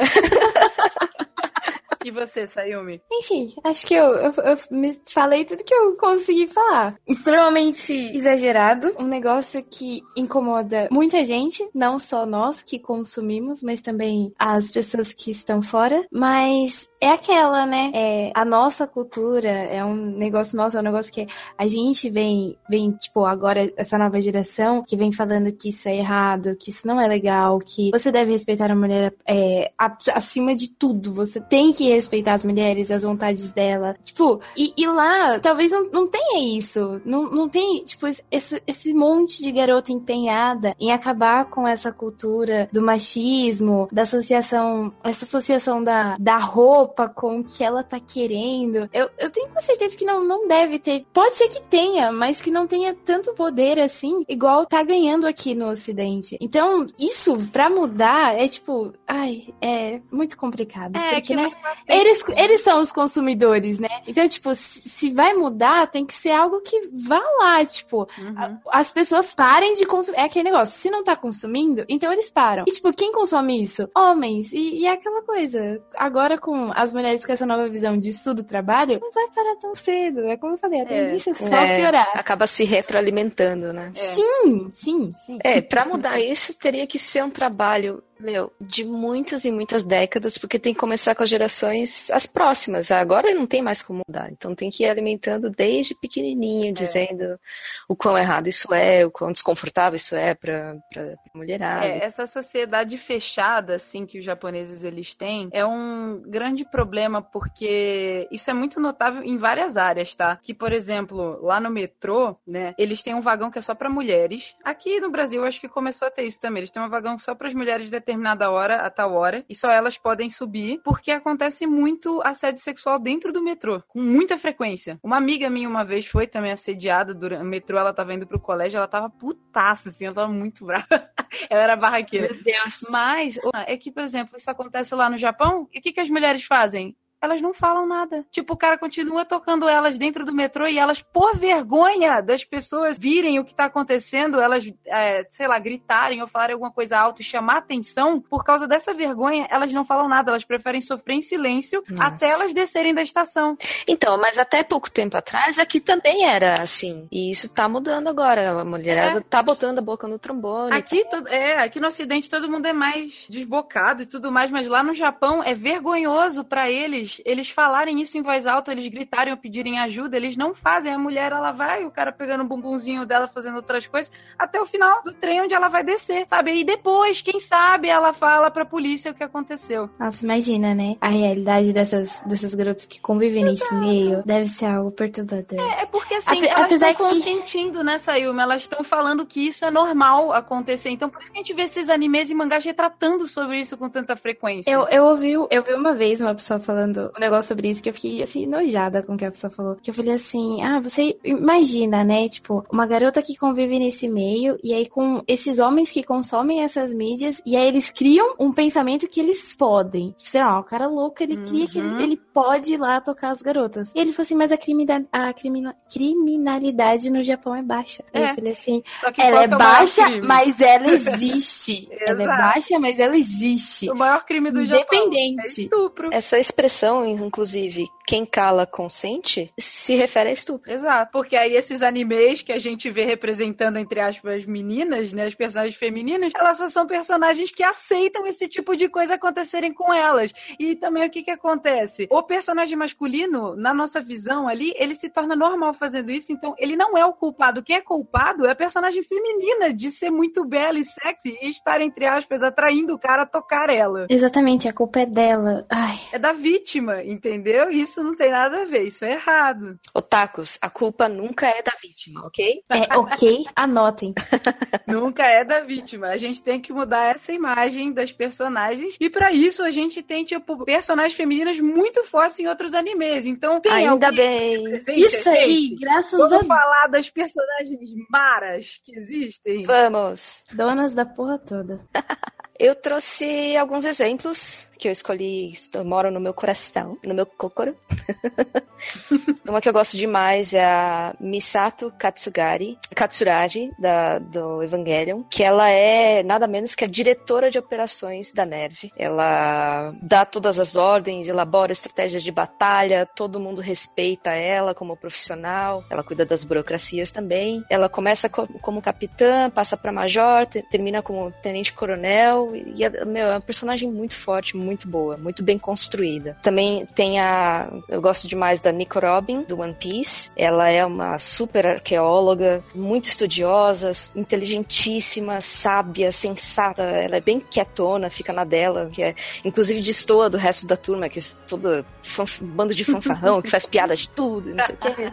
[2.03, 3.01] E você, Sayumi?
[3.11, 6.95] Enfim, acho que eu, eu, eu me falei tudo que eu consegui falar.
[7.07, 8.95] Extremamente exagerado.
[8.97, 15.13] Um negócio que incomoda muita gente, não só nós que consumimos, mas também as pessoas
[15.13, 16.05] que estão fora.
[16.11, 17.91] Mas é aquela, né?
[17.93, 21.25] É, a nossa cultura é um negócio nosso, é um negócio que
[21.57, 25.95] a gente vem, vem, tipo, agora, essa nova geração, que vem falando que isso é
[25.95, 29.71] errado, que isso não é legal, que você deve respeitar a mulher é,
[30.13, 31.13] acima de tudo.
[31.13, 33.95] Você tem que respeitar as mulheres, as vontades dela.
[34.03, 37.01] Tipo, e, e lá, talvez não, não tenha isso.
[37.05, 42.67] Não, não tem, tipo, esse, esse monte de garota empenhada em acabar com essa cultura
[42.73, 48.89] do machismo, da associação, essa associação da, da roupa com o que ela tá querendo.
[48.93, 51.05] Eu, eu tenho com certeza que não, não deve ter.
[51.13, 55.53] Pode ser que tenha, mas que não tenha tanto poder assim, igual tá ganhando aqui
[55.55, 56.37] no Ocidente.
[56.41, 60.95] Então, isso, pra mudar, é tipo, ai, é muito complicado.
[60.95, 61.43] É, porque, que né?
[61.87, 63.89] não Eles, eles são os consumidores, né?
[64.07, 68.33] Então, tipo, se, se vai mudar, tem que ser algo que vá lá, tipo, Uhum.
[68.37, 70.17] a- as pessoas parem de consumir.
[70.17, 72.63] É aquele negócio, se não tá consumindo, então eles param.
[72.67, 73.87] E, tipo, quem consome isso?
[73.95, 74.51] Homens.
[74.53, 75.81] E, e é aquela coisa.
[75.95, 79.75] Agora, com as mulheres com essa nova visão de estudo trabalho, não vai parar tão
[79.75, 80.25] cedo.
[80.27, 82.09] É como eu falei, a tendência é só É, piorar.
[82.13, 83.91] Acaba se retroalimentando, né?
[83.93, 85.39] Sim, sim, sim.
[85.43, 90.37] É, pra mudar isso teria que ser um trabalho, meu, de muitas e muitas décadas,
[90.37, 92.91] porque tem que começar com as gerações as próximas.
[92.91, 94.31] Agora não tem mais como mudar.
[94.31, 97.39] Então tem que ir alimentando desde pequenininho, dizendo
[97.87, 101.85] o quão errado isso é, o quão desconfortável isso é pra, pra mulherada.
[101.85, 108.27] É, essa sociedade fechada, assim, que os japoneses eles têm, é um grande problema, porque
[108.31, 110.37] isso é muito notável em várias áreas, tá?
[110.41, 113.89] Que, por exemplo, lá no metrô, né, eles têm um vagão que é só pra
[113.89, 114.55] mulheres.
[114.63, 116.59] Aqui no Brasil, acho que começou a ter isso também.
[116.61, 119.71] Eles têm um vagão só pras mulheres de determinada hora a tal hora, e só
[119.71, 124.99] elas podem subir, porque acontece muito assédio sexual dentro do metrô, com muita frequência.
[125.03, 128.39] Uma amiga minha uma vez foi também assediada durante o metrô, ela tava indo pro
[128.39, 130.87] colégio, ela tava putaça, assim, ela tava muito brava.
[131.49, 132.33] ela era barraqueira.
[132.33, 132.87] Meu Deus.
[132.89, 133.37] Mas
[133.67, 136.43] é que, por exemplo, isso acontece lá no Japão, e o que, que as mulheres
[136.43, 136.95] fazem?
[137.21, 138.25] Elas não falam nada.
[138.31, 142.97] Tipo, o cara continua tocando elas dentro do metrô e elas, por vergonha das pessoas
[142.97, 147.21] virem o que tá acontecendo, elas, é, sei lá, gritarem ou falarem alguma coisa alta
[147.21, 150.31] e chamar atenção, por causa dessa vergonha, elas não falam nada.
[150.31, 152.03] Elas preferem sofrer em silêncio Nossa.
[152.03, 153.57] até elas descerem da estação.
[153.87, 157.07] Então, mas até pouco tempo atrás aqui também era assim.
[157.11, 158.61] E isso tá mudando agora.
[158.61, 160.73] A mulherada tá botando a boca no trombone.
[160.73, 164.67] Aqui, todo, é, aqui no Ocidente todo mundo é mais desbocado e tudo mais, mas
[164.67, 169.33] lá no Japão é vergonhoso pra eles eles falarem isso em voz alta, eles gritarem
[169.33, 170.93] ou pedirem ajuda, eles não fazem.
[170.93, 174.65] A mulher, ela vai, o cara pegando o bumbumzinho dela, fazendo outras coisas, até o
[174.65, 176.53] final do trem onde ela vai descer, sabe?
[176.59, 179.89] E depois, quem sabe, ela fala pra polícia o que aconteceu.
[179.99, 180.95] Nossa, imagina, né?
[181.01, 185.59] A realidade dessas, dessas garotas que convivem nesse meio deve ser algo perturbador.
[185.79, 188.39] É porque assim, Ape- elas apesar estão que- consentindo, né, Sayumi?
[188.41, 190.89] Elas estão falando que isso é normal acontecer.
[190.89, 193.89] Então, por isso que a gente vê esses animes e mangás retratando sobre isso com
[193.89, 194.69] tanta frequência.
[194.71, 197.81] Eu, eu, ouvi, eu vi uma vez uma pessoa falando falando um negócio sobre isso
[197.81, 199.75] que eu fiquei assim, nojada com o que a pessoa falou.
[199.75, 202.27] Que eu falei assim: ah, você imagina, né?
[202.29, 206.93] Tipo, uma garota que convive nesse meio, e aí com esses homens que consomem essas
[206.93, 210.11] mídias, e aí eles criam um pensamento que eles podem.
[210.17, 213.31] Tipo, sei lá, o cara louco, ele cria que ele, ele pode ir lá tocar
[213.31, 213.93] as garotas.
[213.95, 218.03] E ele falou assim: mas a, crimina, a crimina, criminalidade no Japão é baixa.
[218.13, 218.31] Aí É.
[218.31, 218.83] eu falei assim:
[219.17, 220.27] ela é maior baixa, crime?
[220.27, 221.87] mas ela existe.
[222.01, 223.89] ela é baixa, mas ela existe.
[223.89, 225.63] O maior crime do Japão é Independente.
[225.63, 226.09] estupro.
[226.11, 230.71] Essa expressão, inclusive, quem cala consente, se refere a estupro.
[230.71, 235.35] Exato, porque aí esses animes que a gente vê representando, entre aspas, meninas, né, as
[235.35, 240.33] personagens femininas, elas só são personagens que aceitam esse tipo de coisa acontecerem com elas.
[240.59, 242.07] E também o que que acontece?
[242.09, 246.75] O personagem masculino, na nossa visão ali, ele se torna normal fazendo isso, então ele
[246.75, 247.61] não é o culpado.
[247.61, 251.81] Quem é culpado é a personagem feminina de ser muito bela e sexy e estar,
[251.81, 254.07] entre aspas, atraindo o cara a tocar ela.
[254.09, 255.65] Exatamente, a culpa é dela.
[255.69, 255.97] Ai.
[256.11, 257.69] É da vítima, entendeu?
[257.69, 259.79] Isso não tem nada a ver, isso é errado.
[259.93, 262.63] Otakus, a culpa nunca é da vítima, ok?
[262.69, 264.13] É ok, anotem.
[264.87, 266.07] Nunca é da vítima.
[266.07, 268.95] A gente tem que mudar essa imagem das personagens.
[268.99, 273.25] E pra isso a gente tem, tipo, personagens femininas muito fortes em outros animes.
[273.25, 274.73] Então tem Ainda bem.
[274.87, 275.81] Isso a aí, gente.
[275.81, 279.63] graças Vamos a falar das personagens maras que existem.
[279.63, 280.43] Vamos.
[280.51, 281.79] donas da porra toda.
[282.59, 285.51] Eu trouxe alguns exemplos que eu escolhi,
[285.85, 287.75] moram no meu coração, no meu kokoro.
[289.47, 295.69] Uma que eu gosto demais é a Misato Katsugari, Katsuragi, da, do Evangelion, que ela
[295.69, 298.91] é nada menos que a diretora de operações da NERV.
[298.95, 305.83] Ela dá todas as ordens, elabora estratégias de batalha, todo mundo respeita ela como profissional,
[305.89, 307.65] ela cuida das burocracias também.
[307.69, 313.03] Ela começa co- como capitã, passa para major, te- termina como tenente coronel, e é,
[313.03, 316.37] meu, é uma personagem muito forte, muito boa, muito bem construída.
[316.41, 317.69] Também tem a.
[317.87, 320.31] Eu gosto demais da Nico Robin, do One Piece.
[320.35, 326.81] Ela é uma super arqueóloga, muito estudiosa, inteligentíssima, sábia, sensata.
[326.83, 331.09] Ela é bem quietona, fica na dela, que é, inclusive destoa do resto da turma,
[331.09, 334.75] que é todo fanf- bando de fanfarrão, que faz piada de tudo, e não sei
[334.75, 335.11] o quê.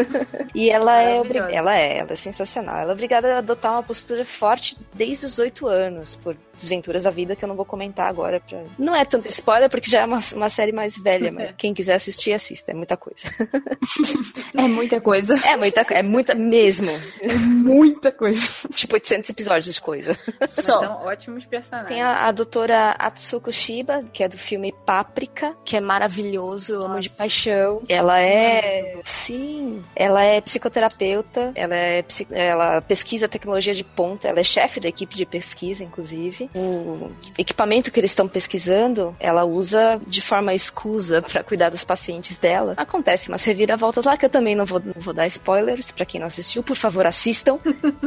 [0.54, 1.16] e ela é,
[1.52, 2.78] ela é, ela é sensacional.
[2.78, 7.10] Ela é obrigada a adotar uma postura forte desde os oito anos, por desventuras da
[7.10, 8.40] vida que eu não vou comentar agora.
[8.40, 8.62] Pra...
[8.78, 11.94] Não é tanto spoiler, porque já é uma, uma série mais velha, mas quem quiser
[11.94, 12.70] assistir, assista.
[12.70, 13.28] É muita coisa.
[14.56, 15.34] É muita coisa.
[15.46, 16.90] É muita, é muita mesmo.
[17.20, 18.68] É muita coisa.
[18.72, 20.16] tipo 800 episódios de coisa.
[20.48, 20.80] Só.
[20.80, 21.88] São ótimos personagens.
[21.88, 26.80] Tem a, a doutora Atsuko Shiba, que é do filme Páprica, que é maravilhoso, eu
[26.80, 27.00] amo Nossa.
[27.00, 27.82] de paixão.
[27.88, 28.98] Ela é.
[29.04, 29.84] Sim.
[29.94, 35.16] Ela é psicoterapeuta, ela, é, ela pesquisa tecnologia de ponta, ela é chefe da equipe
[35.16, 36.50] de pesquisa, inclusive.
[36.54, 38.87] O equipamento que eles estão pesquisando,
[39.18, 42.74] ela usa de forma escusa para cuidar dos pacientes dela.
[42.76, 46.20] Acontece umas reviravoltas lá que eu também não vou, não vou dar spoilers pra quem
[46.20, 47.58] não assistiu, por favor, assistam.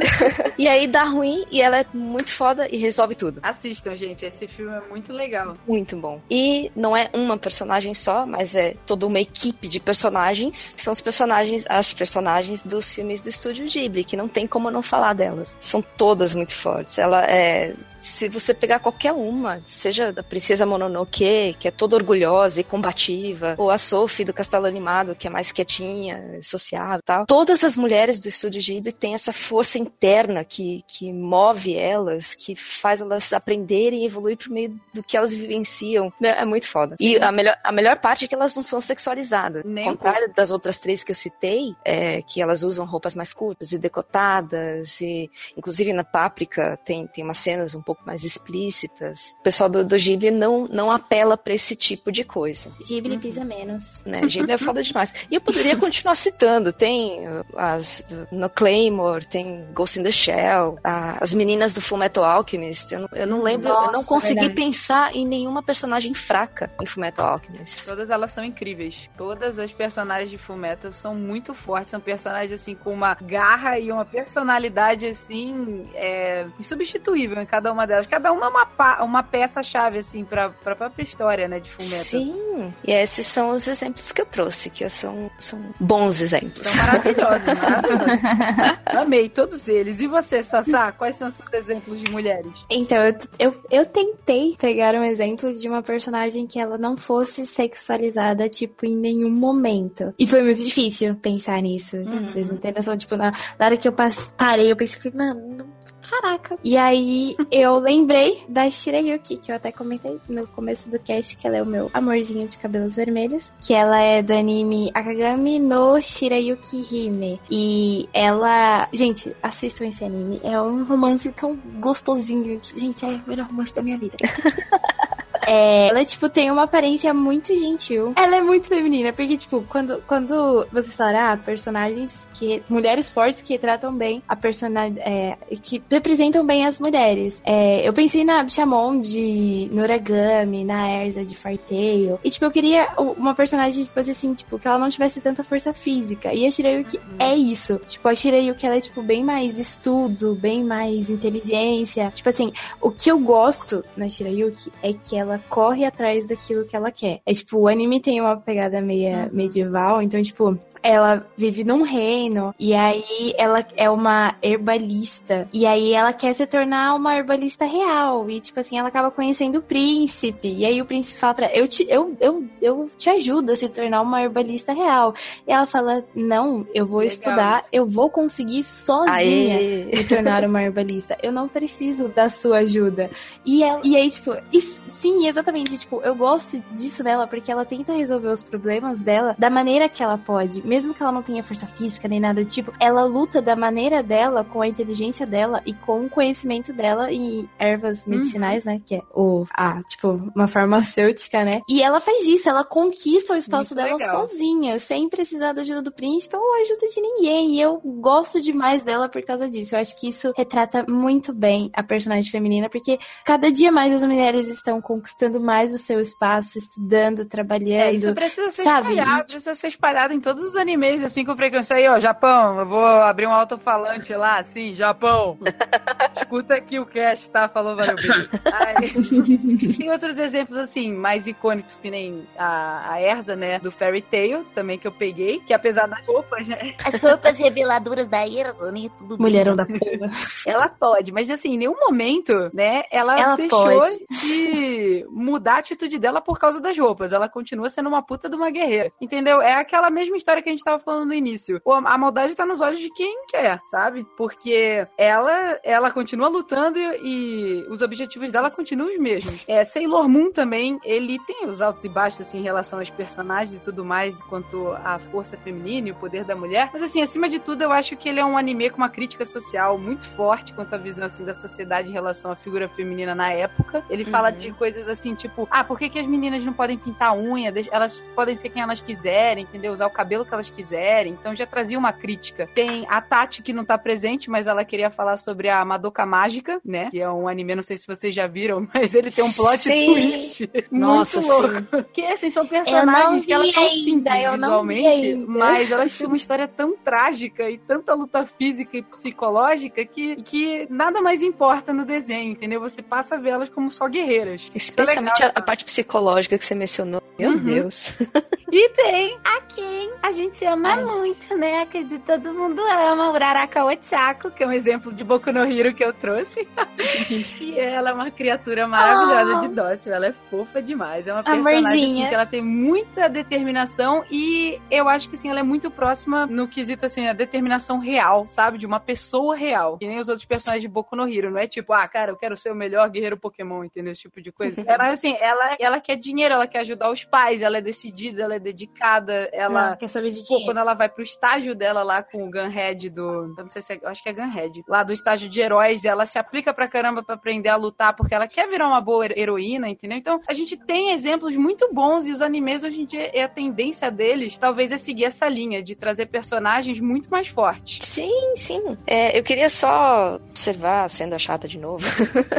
[0.57, 3.39] e aí dá ruim e ela é muito foda e resolve tudo.
[3.43, 4.25] Assistam, gente.
[4.25, 5.57] Esse filme é muito legal.
[5.67, 6.21] Muito bom.
[6.29, 10.93] E não é uma personagem só, mas é toda uma equipe de personagens, que são
[10.93, 15.13] os personagens, as personagens dos filmes do estúdio Ghibli, que não tem como não falar
[15.13, 15.57] delas.
[15.59, 16.97] São todas muito fortes.
[16.97, 22.61] Ela é, se você pegar qualquer uma, seja da Princesa Mononoke, que é toda orgulhosa
[22.61, 27.26] e combativa, ou a Sophie do Castelo Animado, que é mais quietinha, sociável e tal.
[27.26, 32.55] Todas as mulheres do estúdio Ghibli têm essa força interna que, que move elas, que
[32.55, 36.11] faz elas aprenderem e evoluir por meio do que elas vivenciam.
[36.22, 36.95] É é muito foda.
[36.99, 39.63] E a melhor, a melhor parte é que elas não são sexualizadas.
[39.63, 43.34] Nem Ao contrário das outras três que eu citei, é, que elas usam roupas mais
[43.34, 49.36] curtas e decotadas, e inclusive na Páprica tem, tem umas cenas um pouco mais explícitas.
[49.39, 52.72] O pessoal do, do Ghibli não, não apela pra esse tipo de coisa.
[52.88, 54.02] Ghibli pisa menos.
[54.06, 54.22] Né?
[54.22, 55.14] Ghibli é foda demais.
[55.30, 56.72] E eu poderia continuar citando.
[56.74, 61.82] Tem uh, as uh, no Claymore, tem Ghost in the Shell, a- as meninas do
[61.82, 62.93] Fullmetal Alchemist.
[62.93, 64.56] Eu não, eu não lembro, eu não Nossa, consegui verdade.
[64.56, 67.86] pensar em nenhuma personagem fraca em Fullmetal Alchemist.
[67.86, 69.10] Todas elas são incríveis.
[69.18, 71.91] Todas as personagens de Fullmetal são muito fortes.
[71.91, 77.86] São personagens, assim, com uma garra e uma personalidade, assim, é, insubstituível em cada uma
[77.86, 78.08] delas.
[78.08, 82.04] Cada uma é uma, uma peça-chave, assim, pra, pra própria história, né, de Fullmetal.
[82.04, 86.68] Sim, e esses são os exemplos que eu trouxe, que são, são bons exemplos.
[86.68, 88.80] São maravilhosos, maravilhosos.
[88.86, 90.02] Amei todos eles.
[90.02, 90.92] E você, Sassá?
[90.92, 92.66] Quais são os seus exemplos de mulheres?
[92.70, 97.46] Então, eu, eu, eu tentei pegar um exemplo de uma personagem que ela não fosse
[97.46, 100.14] sexualizada, tipo, em nenhum momento.
[100.18, 101.98] E foi muito difícil pensar nisso.
[102.26, 103.94] Vocês não têm noção, tipo, na, na hora que eu
[104.38, 105.80] parei, eu pensei, falei, mano, não
[106.12, 106.57] caraca.
[106.64, 111.47] E aí eu lembrei da Shirayuki, que eu até comentei no começo do cast, que
[111.47, 116.01] ela é o meu amorzinho de cabelos vermelhos, que ela é do anime Akagami no
[116.01, 117.39] Shirayuki Hime.
[117.49, 123.22] E ela, gente, assistam esse anime, é um romance tão gostosinho, que, gente, é o
[123.26, 124.18] melhor romance da minha vida.
[125.48, 128.14] É, ela, tipo, tem uma aparência muito gentil.
[128.16, 132.64] Ela é muito feminina, porque, tipo, quando, quando você fala, ah, personagens que.
[132.70, 135.08] mulheres fortes que tratam bem a personalidade.
[135.08, 137.42] É, que representam bem as mulheres.
[137.46, 142.20] É, eu pensei na Bishamon de Noragami, na Erza de Fartail.
[142.24, 145.44] E, tipo, eu queria uma personagem que fosse assim, tipo, que ela não tivesse tanta
[145.44, 146.34] força física.
[146.34, 147.04] E a Shirayuki uhum.
[147.20, 147.80] é isso.
[147.86, 152.12] Tipo, a Shirayuki, ela é, tipo, bem mais estudo, bem mais inteligência.
[152.14, 156.65] Tipo assim, o que eu gosto na Shirayuki é que ela ela corre atrás daquilo
[156.65, 157.21] que ela quer.
[157.25, 159.29] É tipo, o anime tem uma pegada meia uhum.
[159.32, 165.93] medieval, então, tipo, ela vive num reino e aí ela é uma herbalista e aí
[165.93, 170.53] ela quer se tornar uma herbalista real e tipo assim ela acaba conhecendo o príncipe
[170.53, 173.69] e aí o príncipe fala para eu te eu, eu, eu te ajudo a se
[173.69, 175.13] tornar uma herbalista real
[175.47, 177.13] e ela fala não eu vou Legal.
[177.13, 179.86] estudar eu vou conseguir sozinha Aê.
[179.86, 183.09] me tornar uma herbalista eu não preciso da sua ajuda
[183.45, 187.65] e ela, e aí tipo e, sim exatamente tipo eu gosto disso dela porque ela
[187.65, 191.43] tenta resolver os problemas dela da maneira que ela pode mesmo que ela não tenha
[191.43, 195.61] força física nem nada do tipo, ela luta da maneira dela, com a inteligência dela
[195.65, 198.11] e com o conhecimento dela em ervas uhum.
[198.11, 198.72] medicinais, uhum.
[198.72, 198.82] né?
[198.86, 201.61] Que é o, a, tipo, uma farmacêutica, né?
[201.69, 204.28] E ela faz isso, ela conquista o espaço Muito dela legal.
[204.28, 207.55] sozinha, sem precisar da ajuda do príncipe ou ajuda de ninguém.
[207.55, 209.76] E eu gosto demais dela por causa disso.
[209.76, 214.03] Eu acho que isso retrata muito bem a personagem feminina, porque cada dia mais as
[214.03, 217.72] mulheres estão conquistando mais o seu espaço, estudando, trabalhando.
[217.72, 218.89] É, isso precisa ser sabe?
[218.89, 221.76] espalhado, precisa ser espalhado em todos os animes, assim, com frequência.
[221.76, 225.38] Aí, ó, Japão, eu vou abrir um alto-falante lá, assim, Japão.
[226.16, 227.47] Escuta aqui o cast, tá?
[227.47, 227.95] Falou, valeu.
[229.78, 234.45] Tem outros exemplos, assim, mais icônicos, que nem a, a Erza, né, do Fairy Tail,
[234.55, 236.76] também, que eu peguei, que apesar das roupas, né?
[236.84, 240.12] As roupas reveladoras da Erza, né, tudo Mulherão da porra.
[240.45, 244.05] Ela pode, mas, assim, em nenhum momento, né, ela, ela deixou pode.
[244.22, 247.14] de mudar a atitude dela por causa das roupas.
[247.14, 249.41] Ela continua sendo uma puta de uma guerreira, entendeu?
[249.41, 251.62] É aquela mesma história que a gente tava falando no início.
[251.86, 254.06] A maldade tá nos olhos de quem quer, sabe?
[254.18, 259.43] Porque ela, ela continua lutando e, e os objetivos dela continuam os mesmos.
[259.47, 263.60] É, Sailor Moon também, ele tem os altos e baixos, assim, em relação aos personagens
[263.60, 266.70] e tudo mais, quanto à força feminina e o poder da mulher.
[266.74, 269.26] Mas, assim, acima de tudo, eu acho que ele é um anime com uma crítica
[269.26, 273.32] social muito forte quanto à visão, assim, da sociedade em relação à figura feminina na
[273.32, 273.84] época.
[273.89, 274.12] Ele uhum.
[274.12, 277.54] fala de coisas assim, tipo, ah, por que, que as meninas não podem pintar unha?
[277.72, 279.74] Elas podem ser quem elas quiserem, entendeu?
[279.74, 281.14] Usar o cabelo que elas quiserem.
[281.14, 282.50] Então já trazia uma crítica.
[282.54, 286.62] Tem a Tati, que não tá presente, mas ela queria falar sobre a Madoka Mágica,
[286.64, 286.89] né?
[286.89, 289.60] Que é um anime, não sei se vocês já viram, mas ele tem um plot
[289.60, 289.86] sim.
[289.86, 290.50] twist.
[290.72, 291.56] Nossa, muito louco.
[291.56, 291.86] Sim.
[291.94, 296.76] Que assim, são personagens que elas são simples visualmente, mas elas têm uma história tão
[296.78, 302.60] trágica e tanta luta física e psicológica que, que nada mais importa no desenho, entendeu?
[302.60, 304.50] Você passa a vê-las como só guerreiras.
[304.84, 307.01] Especialmente a, a, parte psicológica que você mencionou.
[307.17, 307.43] Meu uhum.
[307.43, 307.93] Deus.
[308.52, 310.84] E tem a quem a gente ama Ai.
[310.84, 311.62] muito, né?
[311.62, 315.74] Acredito todo mundo ama, o Uraraka Ochako, que é um exemplo de Boku no Hiro
[315.74, 316.45] que eu trouxe.
[317.39, 319.47] e ela é uma criatura maravilhosa oh.
[319.47, 321.08] de dócil, ela é fofa demais.
[321.08, 325.39] É uma personagem assim, que ela tem muita determinação e eu acho que assim, ela
[325.39, 328.58] é muito próxima no quesito assim, a determinação real, sabe?
[328.58, 329.78] De uma pessoa real.
[329.78, 332.18] Que nem os outros personagens de Boku no Hiro, não é tipo, ah, cara, eu
[332.18, 333.93] quero ser o melhor guerreiro Pokémon, entendeu?
[333.93, 334.56] Esse tipo de coisa.
[334.66, 338.24] é, mas assim, ela, ela quer dinheiro, ela quer ajudar os pais, ela é decidida,
[338.24, 339.76] ela é dedicada, ela.
[339.78, 340.44] quer saber de quem?
[340.46, 343.34] Quando ela vai pro estágio dela lá com o Gunhead do.
[343.38, 343.80] Eu não sei se é.
[343.86, 344.64] Acho que é Gunhead.
[344.68, 348.14] Lá do estágio de heróis, ela se aplica pra caramba pra aprender a lutar, porque
[348.14, 349.98] ela quer virar uma boa heroína, entendeu?
[349.98, 353.30] Então, a gente tem exemplos muito bons e os animes hoje em dia é a
[353.30, 357.88] tendência deles, talvez, é seguir essa linha de trazer personagens muito mais fortes.
[357.88, 358.78] Sim, sim.
[358.88, 361.86] É, eu queria só observar, sendo a chata de novo,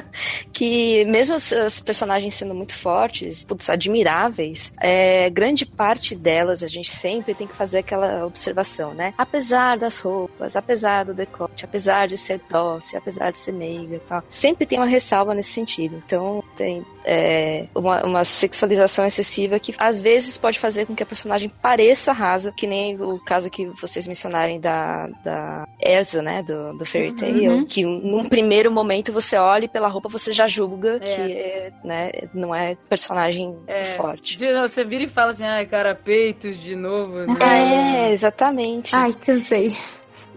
[0.53, 6.91] que mesmo os personagens sendo muito fortes, putz, admiráveis, é, grande parte delas a gente
[6.91, 9.15] sempre tem que fazer aquela observação, né?
[9.17, 14.01] Apesar das roupas, apesar do decote, apesar de ser doce, apesar de ser meiga e
[14.01, 16.01] tal, sempre tem uma ressalva nesse sentido.
[16.05, 21.07] Então, tem é, uma, uma, sexualização excessiva que às vezes pode fazer com que a
[21.07, 26.77] personagem pareça rasa, que nem o caso que vocês mencionarem da, da Erza, né, do,
[26.77, 27.65] do Fairy Tail, uhum.
[27.65, 31.01] que num primeiro momento você olha e pela roupa você já julga é.
[31.01, 33.85] que né, não é personagem é.
[33.85, 34.39] forte.
[34.39, 37.27] Você vira e fala assim, ai, cara, peitos de novo.
[37.27, 37.37] Né?
[37.41, 38.95] É, exatamente.
[38.95, 39.73] Ai, cansei.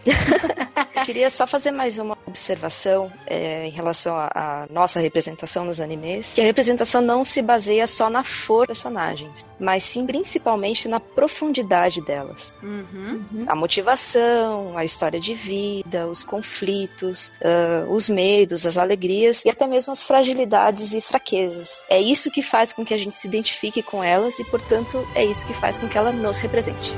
[0.06, 6.34] Eu queria só fazer mais uma observação é, em relação à nossa representação nos animes,
[6.34, 11.00] que a representação não se baseia só na força dos personagens, mas sim principalmente na
[11.00, 12.54] profundidade delas.
[12.62, 13.46] Uhum.
[13.48, 19.68] A motivação, a história de vida, os conflitos, uh, os medos, as alegrias e até
[19.68, 21.84] mesmo as fragilidades e fraquezas.
[21.90, 25.24] É isso que faz com que a gente se identifique com elas e, portanto, é
[25.24, 26.96] isso que faz com que ela nos represente.